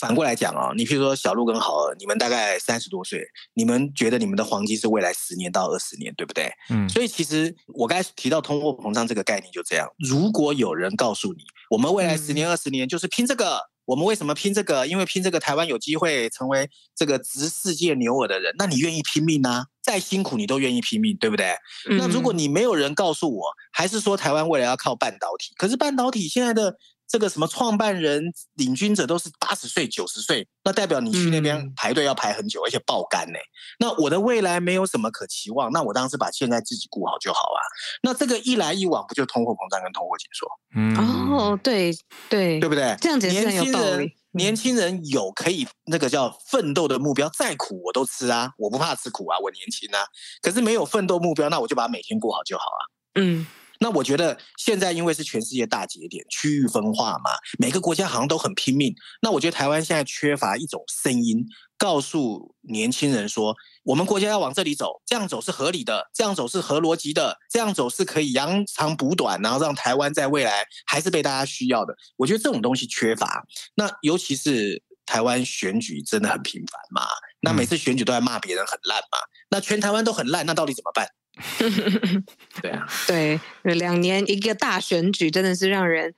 [0.00, 6.50] 反过来讲啊，你譬如说小鹿跟豪儿，你们大概三十多岁，你们觉得你们的黄金是未来十年到二十年，对不对？
[6.70, 9.86] 嗯，所以其实我刚才提到通货膨胀这个概念就这样。
[9.98, 14.86] 如果有人告诉你，我们未来十年、二十年就是拼这个，嗯、我们为什么拼这个？
[14.86, 19.66] 因为拼这个台湾有机会成为这个值世界牛耳的人，那你愿意拼命啊？
[19.82, 21.54] 再辛苦你都愿意拼命，对不对？
[21.90, 26.76] 嗯、那如果你没有人告诉我，还是说台湾未来要靠半导体，可是半导体现在的。
[27.10, 33.38] 这个什么创办人、领军者都是八十岁、九十岁，那代表你去那边排队要排很久，嗯、而且爆肝呢。
[33.80, 37.60] 那我的未来没有什么可期望，那我当时把现在自己顾好就好啊。
[38.04, 40.48] 那这个一来一往，不就通货膨胀跟通货紧缩？
[40.76, 41.92] 嗯，哦，对
[42.28, 42.96] 对，对不对？
[43.00, 43.96] 这样子很有道理。
[43.96, 50.06] 年轻人，年轻人有可以那个叫奋斗的目标，再苦我都吃啊，我不怕吃苦啊，我年轻啊。
[50.40, 52.80] 可是没有奋斗目标，那我就把每天过好就好啊。
[53.16, 53.44] 嗯。
[53.82, 58.94] 那我觉得现在因为是全世界大节点，区域分化嘛，每个国家好像都很拼命。
[59.22, 61.44] 那我觉得台湾现在缺乏一种声音，
[61.78, 71.94] 告诉年轻人说，我们国家要往这里走，这样走是合理的，这样走是合逻辑的，这样走是可以扬长补短，然后让台湾在未来还是被大家需要的。
[72.16, 73.42] 我觉得这种东西缺乏。
[73.74, 77.06] 那尤其是台湾选举真的很频繁嘛，
[77.40, 81.08] 那每次选举都在骂别人很烂嘛，那全台湾都很烂，那到底怎么办？
[82.60, 86.14] 对啊，对，两年一个大选举，真的是让人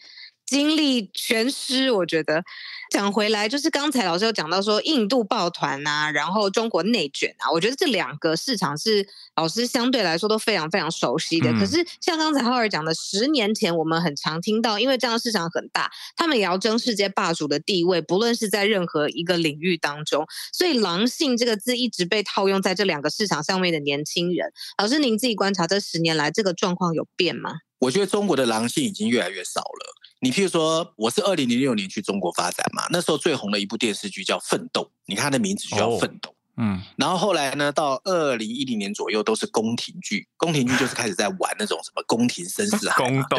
[0.53, 2.45] 精力全失，我觉得。
[2.91, 11.51] 讲回来，就是刚才老师有讲到说印度抱团啊，然后中国内卷啊，我觉得这两个市场是老师相对来说都非常非常熟悉的。
[11.51, 20.27] 嗯、可是像刚才浩尔讲的，十年前我们很常听到，因为这样的市场很大，他们也要争世界霸主的地位，不论是在任何一个领域当中。
[20.53, 24.53] 所以“狼性”这个字一直被套用在这两个市场上面的年轻人。
[24.77, 27.53] 老师，您自己观察这十年来这个状况有变吗？
[27.79, 30.02] 我觉得中国的狼性已经越来越少了。
[30.23, 36.31] 你譬如说，我是二零零六年去中国发展嘛，那时候最红的一部电视剧叫《奋斗》，你看它的名字就叫《奋斗》。
[36.59, 43.39] 嗯，然后后来呢，到二零一零年左右都是宫廷剧，宫廷剧就是开始在玩那种什么宫廷绅士宫斗？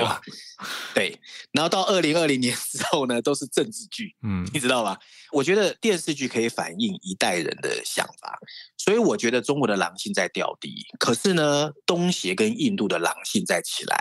[0.93, 1.17] 对，
[1.52, 4.13] 然后到二零二零年之后呢，都是政治剧。
[4.24, 4.98] 嗯，你知道吧？
[5.32, 8.38] 我觉得电视剧可以反映一代人的想法。
[8.84, 13.98] 所以我觉得中国的狼性在掉低，可是呢，东协跟印度的狼性在起来。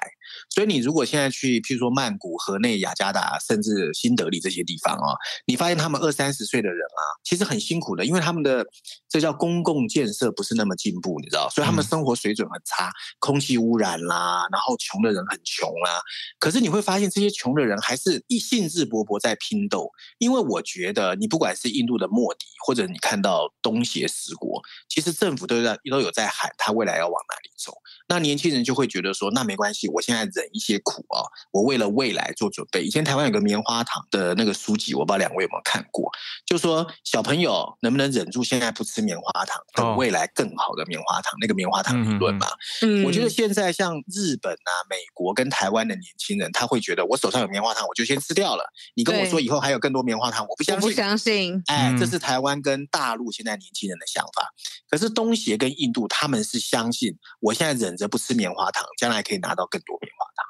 [0.51, 5.15] 所以你如果现在去，譬如说曼谷、河内、雅加达，甚至新德里这些地方啊，
[5.47, 8.67] 你发现他们二三十岁的人啊，其实很辛苦的，因为他们的
[9.09, 12.91] 这叫公共建设不是那么进步，你知道，所以他们生活水准很差，
[13.21, 16.01] 空气污染啦，然后穷的人很穷啦。
[16.41, 24.61] 可是你会发现这些穷的人还是一兴致勃勃在拼斗，因为我觉得你不管是印度的莫迪，或者你看到东协十国。
[24.89, 27.73] 其实政府都在都有在喊，他未来要往哪里走。
[28.09, 32.83] 那年轻人就会觉得说，那没关系，我现在忍一些苦啊，我为了未来做准备。
[32.83, 36.11] 以前台湾有个棉花糖的那个书籍，我不知道两位有没有看过，
[36.47, 42.47] 就说小朋友能不能忍住现在不吃棉花糖，等未来更好的棉花糖，那个棉花糖理论嘛。
[42.83, 48.65] 嗯，我觉得现在像日本啊、美国跟台湾的年轻人，他会觉得我手上有棉花糖，我就先吃掉了。
[48.95, 50.89] 你跟我说以后还有更多棉花糖，我不相信。
[50.89, 51.63] 我不相信。
[51.67, 54.53] 哎，这是台湾跟大陆现在年轻人的想法。
[54.89, 60.42] 可是东协跟印度他们是相信，我现在忍着不吃棉花糖，将来可以拿到更多棉花糖。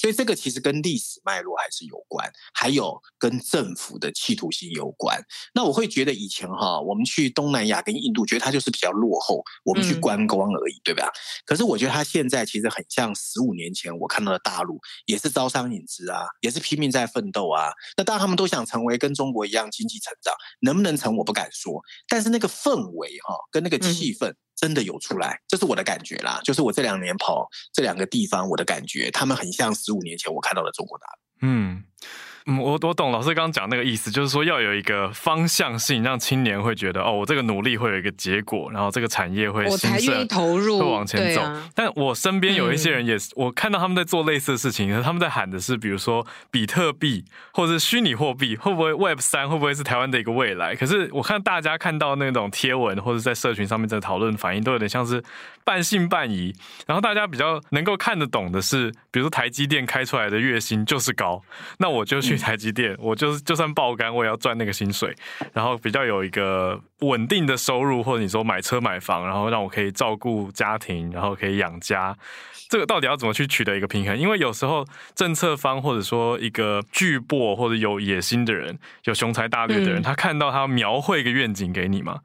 [0.00, 5.20] 所以这个其实跟历史脉络还是有关，还有跟政府的企图心有关。
[5.52, 11.06] 那我会觉得以前哈，我们去东南亚跟印度，觉得它就是比较落后，我们去观光而已，嗯、对吧？
[11.44, 17.70] 可是我觉得它现在其实很像十五年前我看到的大陆，也是招商引资啊，也是拼命在奋斗啊。
[17.98, 20.32] 那当然他们都想成为跟中国一样经济成长，
[20.62, 21.78] 能不能成我不敢说，
[22.08, 24.30] 但是那个氛围哈，跟那个气氛。
[24.30, 26.38] 嗯真的有出来，这是我的感觉啦。
[26.44, 31.48] 就是我这两年跑这两个地方，我的感觉，他们很像十五年前我看到的中国大陆。
[31.48, 31.84] 嗯。
[32.46, 41.42] 嗯，我我懂老师刚刚讲那个意思，就是说要有一个方向性，让青年会觉得哦，我这个努力会有一个结果，然后这个产业会兴盛，我才愿意投入，会往前走。
[41.42, 50.74] 啊、但我身边有一些人也是，嗯、我看到他们在做类似的事情，他们在喊的是，比如说比特币或者是虚拟货币，会不会 Web 三会不会是台湾的一个未来？
[50.74, 55.22] 可是我看大家看到那种贴文或者在社群上面在讨论反应，都有点像是
[55.64, 56.54] 半信半疑。
[56.86, 61.42] 然后大家比较能够看得懂的是，比如说台积电开出来的月薪就是高，
[61.78, 65.14] 那我就去台积电，我就是就算爆肝，我也要赚那个薪水，
[65.52, 72.16] 然后比较有一个稳定的收入，或者你说买车买房，然后让我可以照顾家庭，然后可以养家，
[72.68, 74.16] 这个到底要怎么去取得一个平衡？
[74.16, 82.20] 因为有时候政策方或者说一个巨擘或者有野心的人，有雄才大略的人，他看到他描绘一个愿景给你嘛。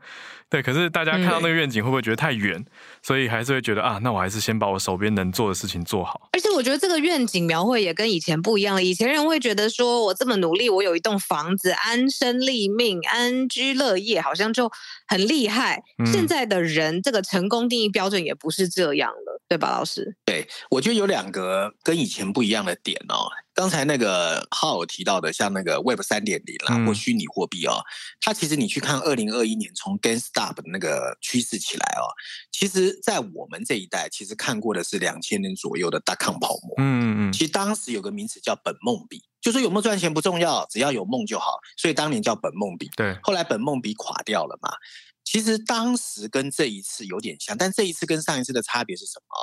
[0.48, 2.56] 对，可是大家看到那个愿景，会不会觉得太远？
[2.58, 2.66] 嗯、
[3.02, 6.30] 所以还是会觉得啊，那我还是先把我手边能做的事情做好。
[6.32, 8.84] 而且我觉得这个愿景描绘也跟以前不一样了。
[8.84, 14.72] 以前人会觉得说我这么努力，我有一栋房子，安身立命、安居乐业，好像就
[15.08, 15.82] 很厉害。
[15.98, 20.16] 嗯、现在的人，这个成功定义标准也不是这样了，对吧，老师？
[20.26, 23.28] 对，我觉得有两个跟以前不一样的点哦。
[23.56, 27.82] 刚才那个浩提到的，像那个 Web 三点零啦，或虚拟货币哦，
[28.20, 32.12] 它其实你去看二零二一年从 GameStop 的那个趋势起来哦，
[32.52, 36.76] 其实，在我们这一代，其实看过的是两千年左右的 Dotcom 泡沫。
[36.80, 42.92] 嗯嗯，其实当时有个名词叫本梦比，就说有没有赚钱不重要，只要有梦就好，所以当年叫本梦比。
[42.98, 44.70] 对，后来本梦比垮掉了嘛。
[45.26, 49.36] 其实当时跟这一次有点像，但这一次跟上一次的差别是什么？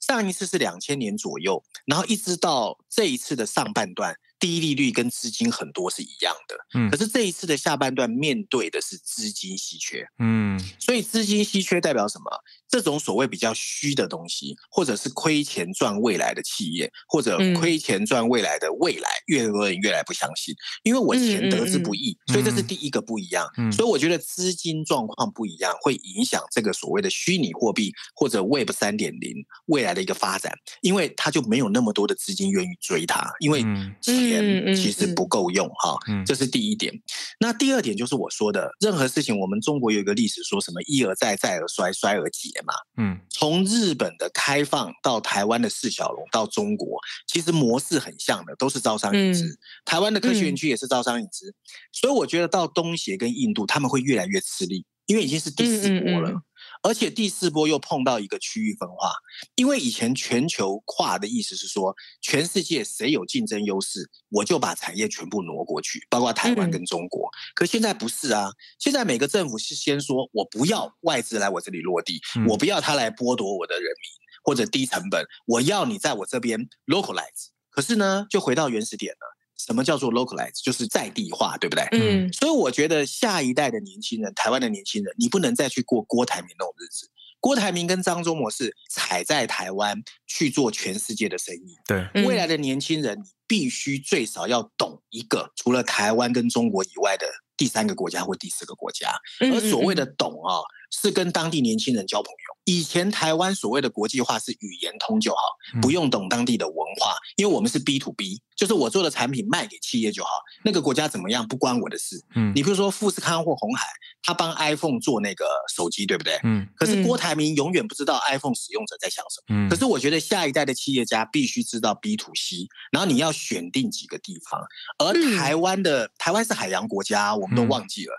[0.00, 6.56] 上一次是两千年左右，然后一直到这一次的上半段，低利率跟资金很多是一样的。
[6.74, 10.06] 嗯，可是这一次的下半段面对的是资金稀缺。
[10.18, 12.30] 嗯，所以资金稀缺代表什么？
[12.70, 20.54] 这种所谓比较虚的东西，或者是亏钱赚未来的企业，或者亏钱赚未来的未来，越多人越来不相信，
[20.84, 23.44] 因为我钱得之不易，所以这是第一个不一样。
[23.72, 29.34] 所以我觉得资金状况不一样，会影响这个所谓的虚拟货币或者 Web 三点零
[29.66, 33.62] 未来的一个发展，因为它就没有那么多的资金愿意追它，因为
[34.00, 35.98] 钱其实不够用哈。
[36.24, 36.94] 这是第一点。
[37.40, 42.59] 那第二点就是我说的，任何事情我们中国有一个历史，说什么一而再，再而衰，衰而竭。
[42.64, 49.44] 嘛，嗯，从日本的开放到台湾的四小龙到中国，其实模式很像的，都是招商引资。
[49.44, 51.54] 嗯、台湾的科学园区也是招商引资，嗯、
[51.92, 56.30] 所以我觉得到东协跟印度，他们会越来越吃力，因为已经是第四波了。
[56.30, 56.42] 嗯嗯嗯
[56.82, 59.12] 而且第四波又碰到一个区域分化，
[59.54, 67.28] 因为以前全球化的意思是说，全世界谁有竞争优势，我就把产业全部挪过去，包括台湾跟中国。
[67.28, 74.10] 嗯、可现在不是啊，现在每个政府是先说我不要外资来我这里落地，嗯、我不要他来剥夺我的人民
[74.42, 77.48] 或者低成本，我要你在我这边 localize。
[77.68, 79.36] 可是呢，就回到原始点了。
[79.66, 80.62] 什么叫做 localize？
[80.62, 81.86] 就是在地化，对不对？
[81.92, 87.08] 嗯，所以我觉得下一代的年轻人，台湾的年轻人，你不能再去过郭台铭那种日子。
[87.40, 91.74] 郭台铭跟张忠谋是踩在台湾去做全世界的生意。
[91.86, 99.10] 对，未来的年轻人，你必须最少要懂一个除了台湾跟中国以外的第三个国家或第四个国家。
[99.40, 100.60] 而所谓的懂啊，
[100.90, 102.36] 是跟当地年轻人交朋友。
[102.64, 105.38] 以前台湾所谓的国际化是语言通就好，
[105.80, 110.30] 不用懂当地的文化，因为我们是 B to B，就是我做的产品卖给企业就好，
[110.62, 112.22] 那个国家怎么样不关我的事。
[112.36, 113.86] 嗯，你比如说富士康或红海，
[114.22, 116.38] 他帮 iPhone 做那个手机，对不对？
[116.44, 116.68] 嗯。
[116.76, 119.66] 可是郭台铭永远不知道 iPhone 使用者在想什么。
[119.66, 119.68] 嗯。
[119.68, 124.60] 可是我觉得下一代的企业家必须知道 B to C，然后你要选定几个地方，
[124.98, 128.12] 而台湾的台湾是海洋国家，我们都忘记了。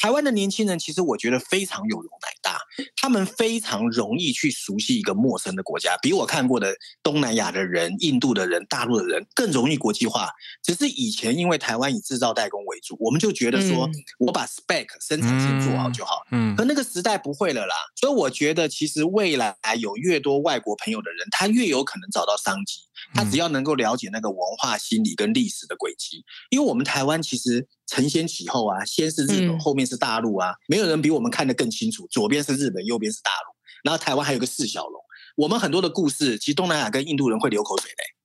[0.00, 2.60] 台湾的年轻人其实我觉得非常有容乃大，
[2.94, 6.72] 他们非常容易去熟悉一个陌生的国家，比我看过的
[7.02, 10.30] 东南亚的人、印度的人、大陆的人更容易国际化。
[10.62, 13.90] 只是以前因为台湾以制造代工为主，我们就觉得说
[14.20, 16.22] 我把 spec 生产线做好就好。
[16.30, 17.74] 嗯，可那个时代不会了啦。
[17.96, 22.87] 所以我觉得其实未来有越多外国朋友的人，他越有可能找到商机。
[23.14, 35.02] 他只要能够了解那个文化心理跟历史的轨迹，因为我们台湾其实承先启后啊，先是日本，后面是大陆啊，没有人比我们看得更清楚，左边是日本，右边是大陆，然后台湾还有个四小龙。
[35.36, 38.17] 我们很多的故事，其实东南亚跟印度人会流口水的。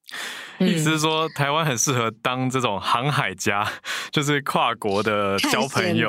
[0.60, 3.68] 意思是说，台湾很适合当这种航海家，
[4.12, 6.08] 就是跨国的交朋友，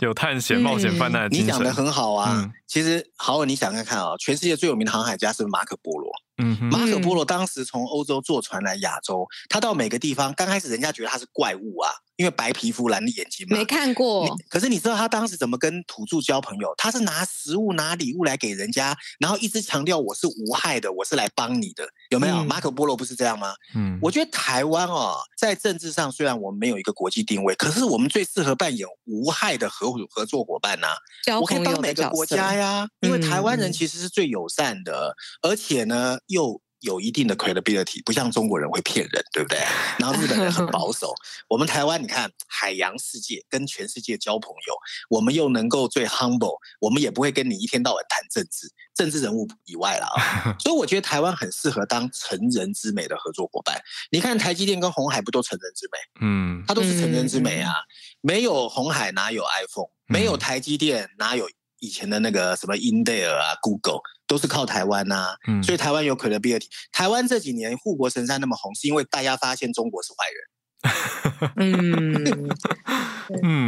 [0.00, 1.46] 有探险、冒险、犯难的精神。
[1.46, 6.10] 你讲的很好啊，其实好，你想看看啊，全世界最有名的航海家是马可波罗。
[6.40, 13.56] 嗯，马可波罗当时从欧洲坐船来亚洲，他到每个地方，刚开始人家觉得他是怪物啊，因为白皮肤蓝的眼睛嘛。
[13.56, 14.36] 没看过。
[14.50, 16.74] 可是你知道他当时怎么跟土著交朋友？
[16.76, 22.36] 他是拿食物、拿礼物来给人家，然后一直强调我是无害的，我是来帮你的，有没有？
[22.36, 23.54] 嗯、马可波罗不是这样吗？
[23.74, 31.38] 嗯，我觉得台湾哦，在政治上虽然我们没有一个国际定位，可是我们最适合扮演无害的合合作伙伴呐、啊。
[31.40, 36.18] 我可以帮每个国家呀，因为台湾人其实是最友善的，嗯、而且呢。
[36.26, 39.58] 又有一定的 credibility，不像中国人会骗人，对不对？
[39.98, 41.14] 然后日本人很保守，
[41.48, 44.74] 我们台湾你看海洋世界跟全世界交朋友，
[45.10, 50.56] 我们又能够最 humble，我们也不会跟你一天到晚谈政治，政治人物以外了啊。
[50.60, 53.80] 所以我觉得台湾很适合当成人之美的合作伙伴。
[54.10, 55.98] 你看台积电跟红海不都成人之美？
[56.26, 57.72] 嗯，它都是成人之美啊。
[58.20, 59.88] 没有红海哪有 iPhone？
[60.06, 61.46] 没有台积电哪有
[61.80, 64.00] 以前的那个什么 Intel 啊，Google？
[64.26, 66.66] 都是靠台湾呐、啊，嗯、所以台湾有 credibility。
[66.92, 70.36] 台湾这几年护国神山那么红，是因为大家发现中国是坏人。
[71.56, 72.48] 嗯，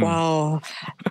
[0.01, 0.61] 哇哦，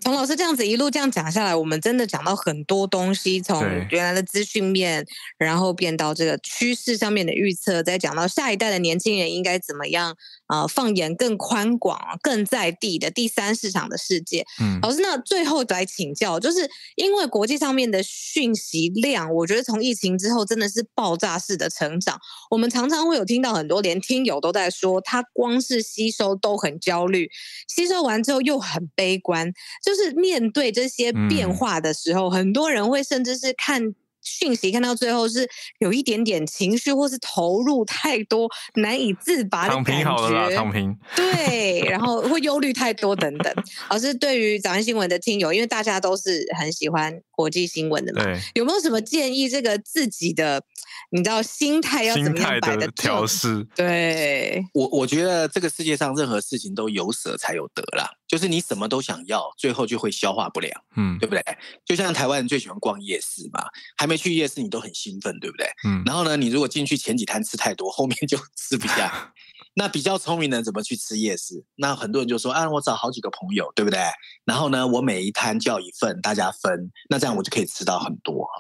[0.03, 5.05] 从老师这样子一路这样讲下来，我们真的讲到很多东西，从原来的资讯面，
[5.39, 14.45] 然后变到这个趋势上面的预测，再讲到下一代的年轻人应该怎么样啊、呃，放眼更宽广、更在地的第三市场的世界。
[14.61, 22.19] 嗯，老师，那最后来请教，就是因为国际上面的讯息量，我觉得从疫情之后真的是爆炸式的成长。
[22.51, 25.90] 我们常常会有听到很多连听友都在说，他光是。
[25.91, 27.29] 吸收都很焦虑，
[27.69, 29.53] 吸收完之后又很悲观，
[29.85, 35.49] 就是面对这些变化的时候，嗯、很多人会甚至是看讯息看到最后是
[35.79, 39.93] 有一点点情绪，或是投入太多难以自拔的感觉。
[39.93, 40.97] 躺平好了啦，躺平。
[41.17, 43.55] 对，然后会忧虑太多等等。
[43.89, 49.49] 老师对于早安新闻的听友，因为大家都是很喜欢国际新闻的嘛，有没有什么建议？
[49.49, 50.63] 这个自己的。
[51.13, 53.67] 你知道心态要怎么样摆的调试？
[53.75, 58.09] 对我，我觉得这个世界上任何事情都有舍才有得啦。
[58.31, 61.43] 就是你什么都想要，最后就会消化不良，嗯，对不对？
[61.85, 63.61] 就像台湾人最喜欢逛夜市嘛，
[63.97, 65.67] 还没去夜市你都很兴奋，对不对？
[65.85, 66.05] 嗯。
[66.07, 69.35] 然后呢，你如果进去前几摊吃太多，后面就吃不下。
[69.75, 71.65] 那比较聪明的人怎么去吃夜市？
[71.77, 74.01] 那很多人就说啊，我找好几个朋友，对不对？
[74.45, 78.51] 然后呢，我每一摊叫一份，大家分，那这样我就可以吃到很多哈。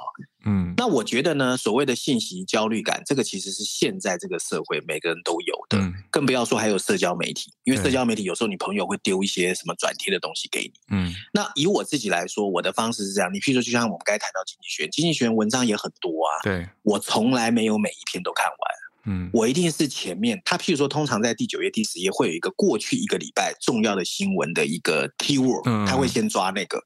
[0.46, 10.72] 嗯，那我觉得呢，所谓的信息焦虑感，这个其实是现在这个社会每个人都有的，嗯、更不要说还有社交媒体，因为社交媒体有时候你朋友会丢一些什么转贴的东西给你。
[10.96, 18.56] 嗯，那以我自己来说，我的方式是这样，你譬如说，就像我们刚才谈到经济学，经济学文章也很多啊，对，我从来没有每一篇都看完。
[19.04, 26.82] 嗯，我一定是前面，他譬如说，通常在第九页、第十页会有一个过去一个礼拜重要的新闻的一个 keyword，他会先抓那个，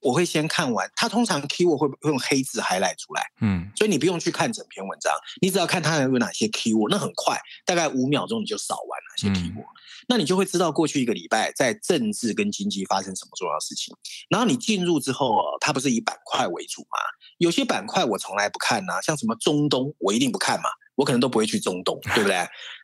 [0.00, 0.90] 我会先看完。
[0.96, 9.66] 他通常 keyword 会会用黑字 highlight 出来，嗯，所以你不用去看整篇文章，你只要看它有哪些 keyword，那很快，大概五秒钟你就扫完哪些 keyword，
[10.08, 13.94] 那你就会知道过去一个礼拜在政治跟经济发生什么重要事情。
[14.28, 16.98] 然后你进入之后，它不是以板块为主吗？
[17.38, 20.68] 有些板块我从来不看呐，像什么中东，我一定不看嘛。
[20.94, 22.34] 我可能都不会去中东，对不对？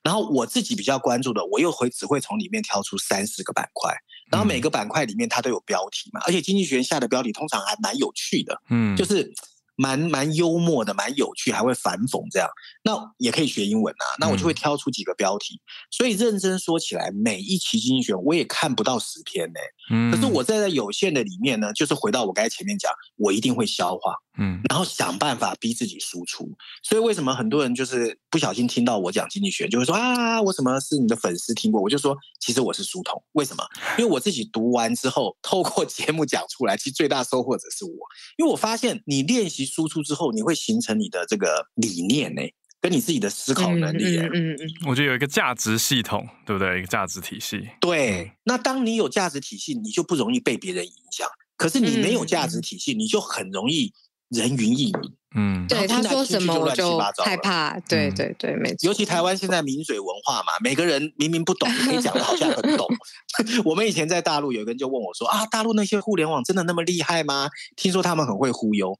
[0.02, 3.92] 然后我自己比较关注的，我又会只会从里面挑出三四个板块，
[4.30, 9.32] 然后每个板块里面它都有标题嘛，而且经济学人下的标题通常还蛮有趣的，嗯，就是。
[9.76, 12.48] 蛮蛮幽默的，蛮有趣，还会反讽这样。
[12.84, 14.06] 那也可以学英文啊。
[14.20, 15.56] 那我就会挑出几个标题。
[15.56, 19.58] 嗯、所以认真说起来，每一期经济学我也看不到十篇呢。
[19.90, 20.10] 嗯。
[20.12, 26.48] 可是我在这有限的里面呢，就是回到我刚才前面讲，我一定会消化，嗯，然后想办法逼自己输出。
[26.84, 31.82] 所以为什么很多人就是不小心听到我讲经济学，就会说啊，我什么是你的粉丝听过？
[31.82, 33.20] 我就说，其实我是书童。
[33.32, 33.64] 为什么？
[33.98, 37.92] 因为我自己读完之后，透过节目讲出来，其实最大收获者是我。
[38.38, 39.64] 因为我发现你练习。
[39.74, 42.42] 输出之后，你会形成你的这个理念呢，
[42.84, 44.18] 跟你自己的思考能力。
[44.18, 46.78] 嗯嗯嗯，我觉得有一个价值系统，对不对？
[46.78, 47.66] 一个价值体系。
[47.80, 51.26] 对，那当你有价值体系，你就不容易被别人影响。
[51.56, 53.90] 可是你没有价值体系，嗯、你就很容易
[54.28, 54.92] 人云亦云。
[55.34, 57.80] 嗯，对，他说什么我就害怕。
[57.88, 58.86] 对对对，没错。
[58.86, 62.86] 尤其台湾现在名嘴文化嘛，每个人明明不懂，你可以讲的好像很懂。
[63.64, 67.48] 我们以前在大陆，有个人就问我说：“啊，大陆那些互联网真的那么厉害吗？
[67.76, 68.94] 听说他们很会忽悠。”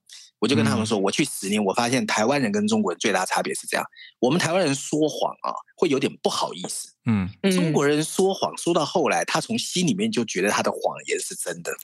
[0.45, 3.87] 我就跟他们说：“我去十年，我发现台湾人跟中国人最大差别是这样：
[4.21, 6.94] 我们台湾人说谎啊，会有点不好意思。
[7.07, 11.73] 嗯，中国人说谎说到后来，他从心里面就觉得他的谎言是真的。”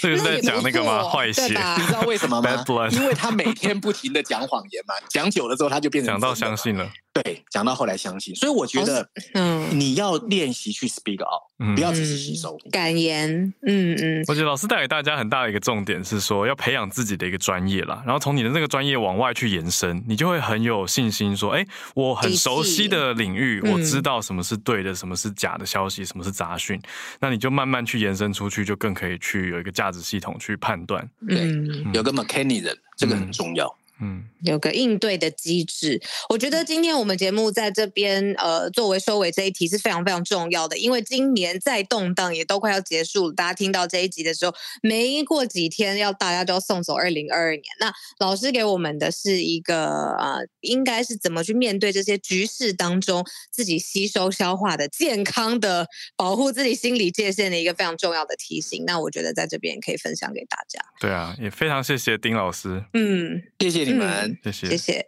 [0.00, 1.02] 这个是在讲那个吗？
[1.02, 2.64] 坏血，你知道为什么吗？
[2.92, 6.88] 因为他每天不停的讲谎言嘛， 讲久了之后他就变成讲到相信了。
[7.12, 8.34] 对，讲到后来相信。
[8.34, 13.52] 所以我觉得，嗯，你要练习去 speak out，嗯不要只是吸收感言。
[13.66, 14.24] 嗯嗯。
[14.28, 26.80] 我觉得老师带给大家很大的一个重点是说，要培养自己的一个专业啦，然后从你的那个专业往外去延伸，你就会很有信心说，哎，我很熟悉的领域，我知道什么是对的，什么是假的消息，什么是杂讯，
[27.18, 29.64] 那你就慢慢去延伸出去，就更可以去有。
[29.64, 33.74] 一个价值系统去判断，对，嗯、有个 mechanism，这个很重要。
[34.00, 36.02] 嗯，有个应对的机制。
[36.28, 43.34] 我觉得今天我们节目在这边，呃，作为收尾这一题是非常非常重要的，因为今年再动荡也都快要结束了。
[43.34, 47.62] 大家听到这一集的时候，没过几天要大家就要送走二零二二年。
[47.78, 55.86] 那老师给我们的是一个呃，应该是怎么去面对这些局势当中自己吸收消化的健康的
[56.16, 58.84] 保护自己心理界限的一个非常重要的提醒。
[58.84, 60.80] 那我觉得在这边可以分享给大家。
[60.98, 62.82] 对啊，也非常谢谢丁老师。
[62.92, 63.83] 嗯，谢谢。
[63.84, 65.06] 你们，谢谢，谢谢。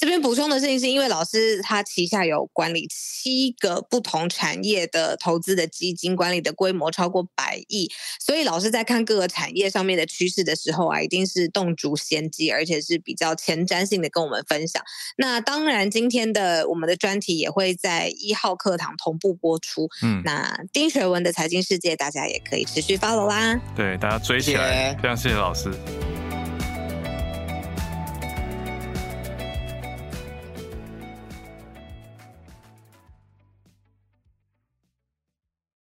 [0.00, 7.90] 这边补充的事情是因为老师他旗下有管理七个不同产业的投资的基金，管理的规模超过百亿，
[8.20, 14.80] 所以老师在看各个产业上面的趋势的时候啊，一定是洞烛先机，而且是比较前瞻性的跟我们分享。
[15.16, 19.88] 那当然，今天的我们的专题也会在一号课堂同步播出。
[20.04, 23.60] 嗯，那丁学文的财经世界，大家也可以持续 follow 啦。
[23.74, 25.72] 对，大家追起来，谢谢非常谢谢老师。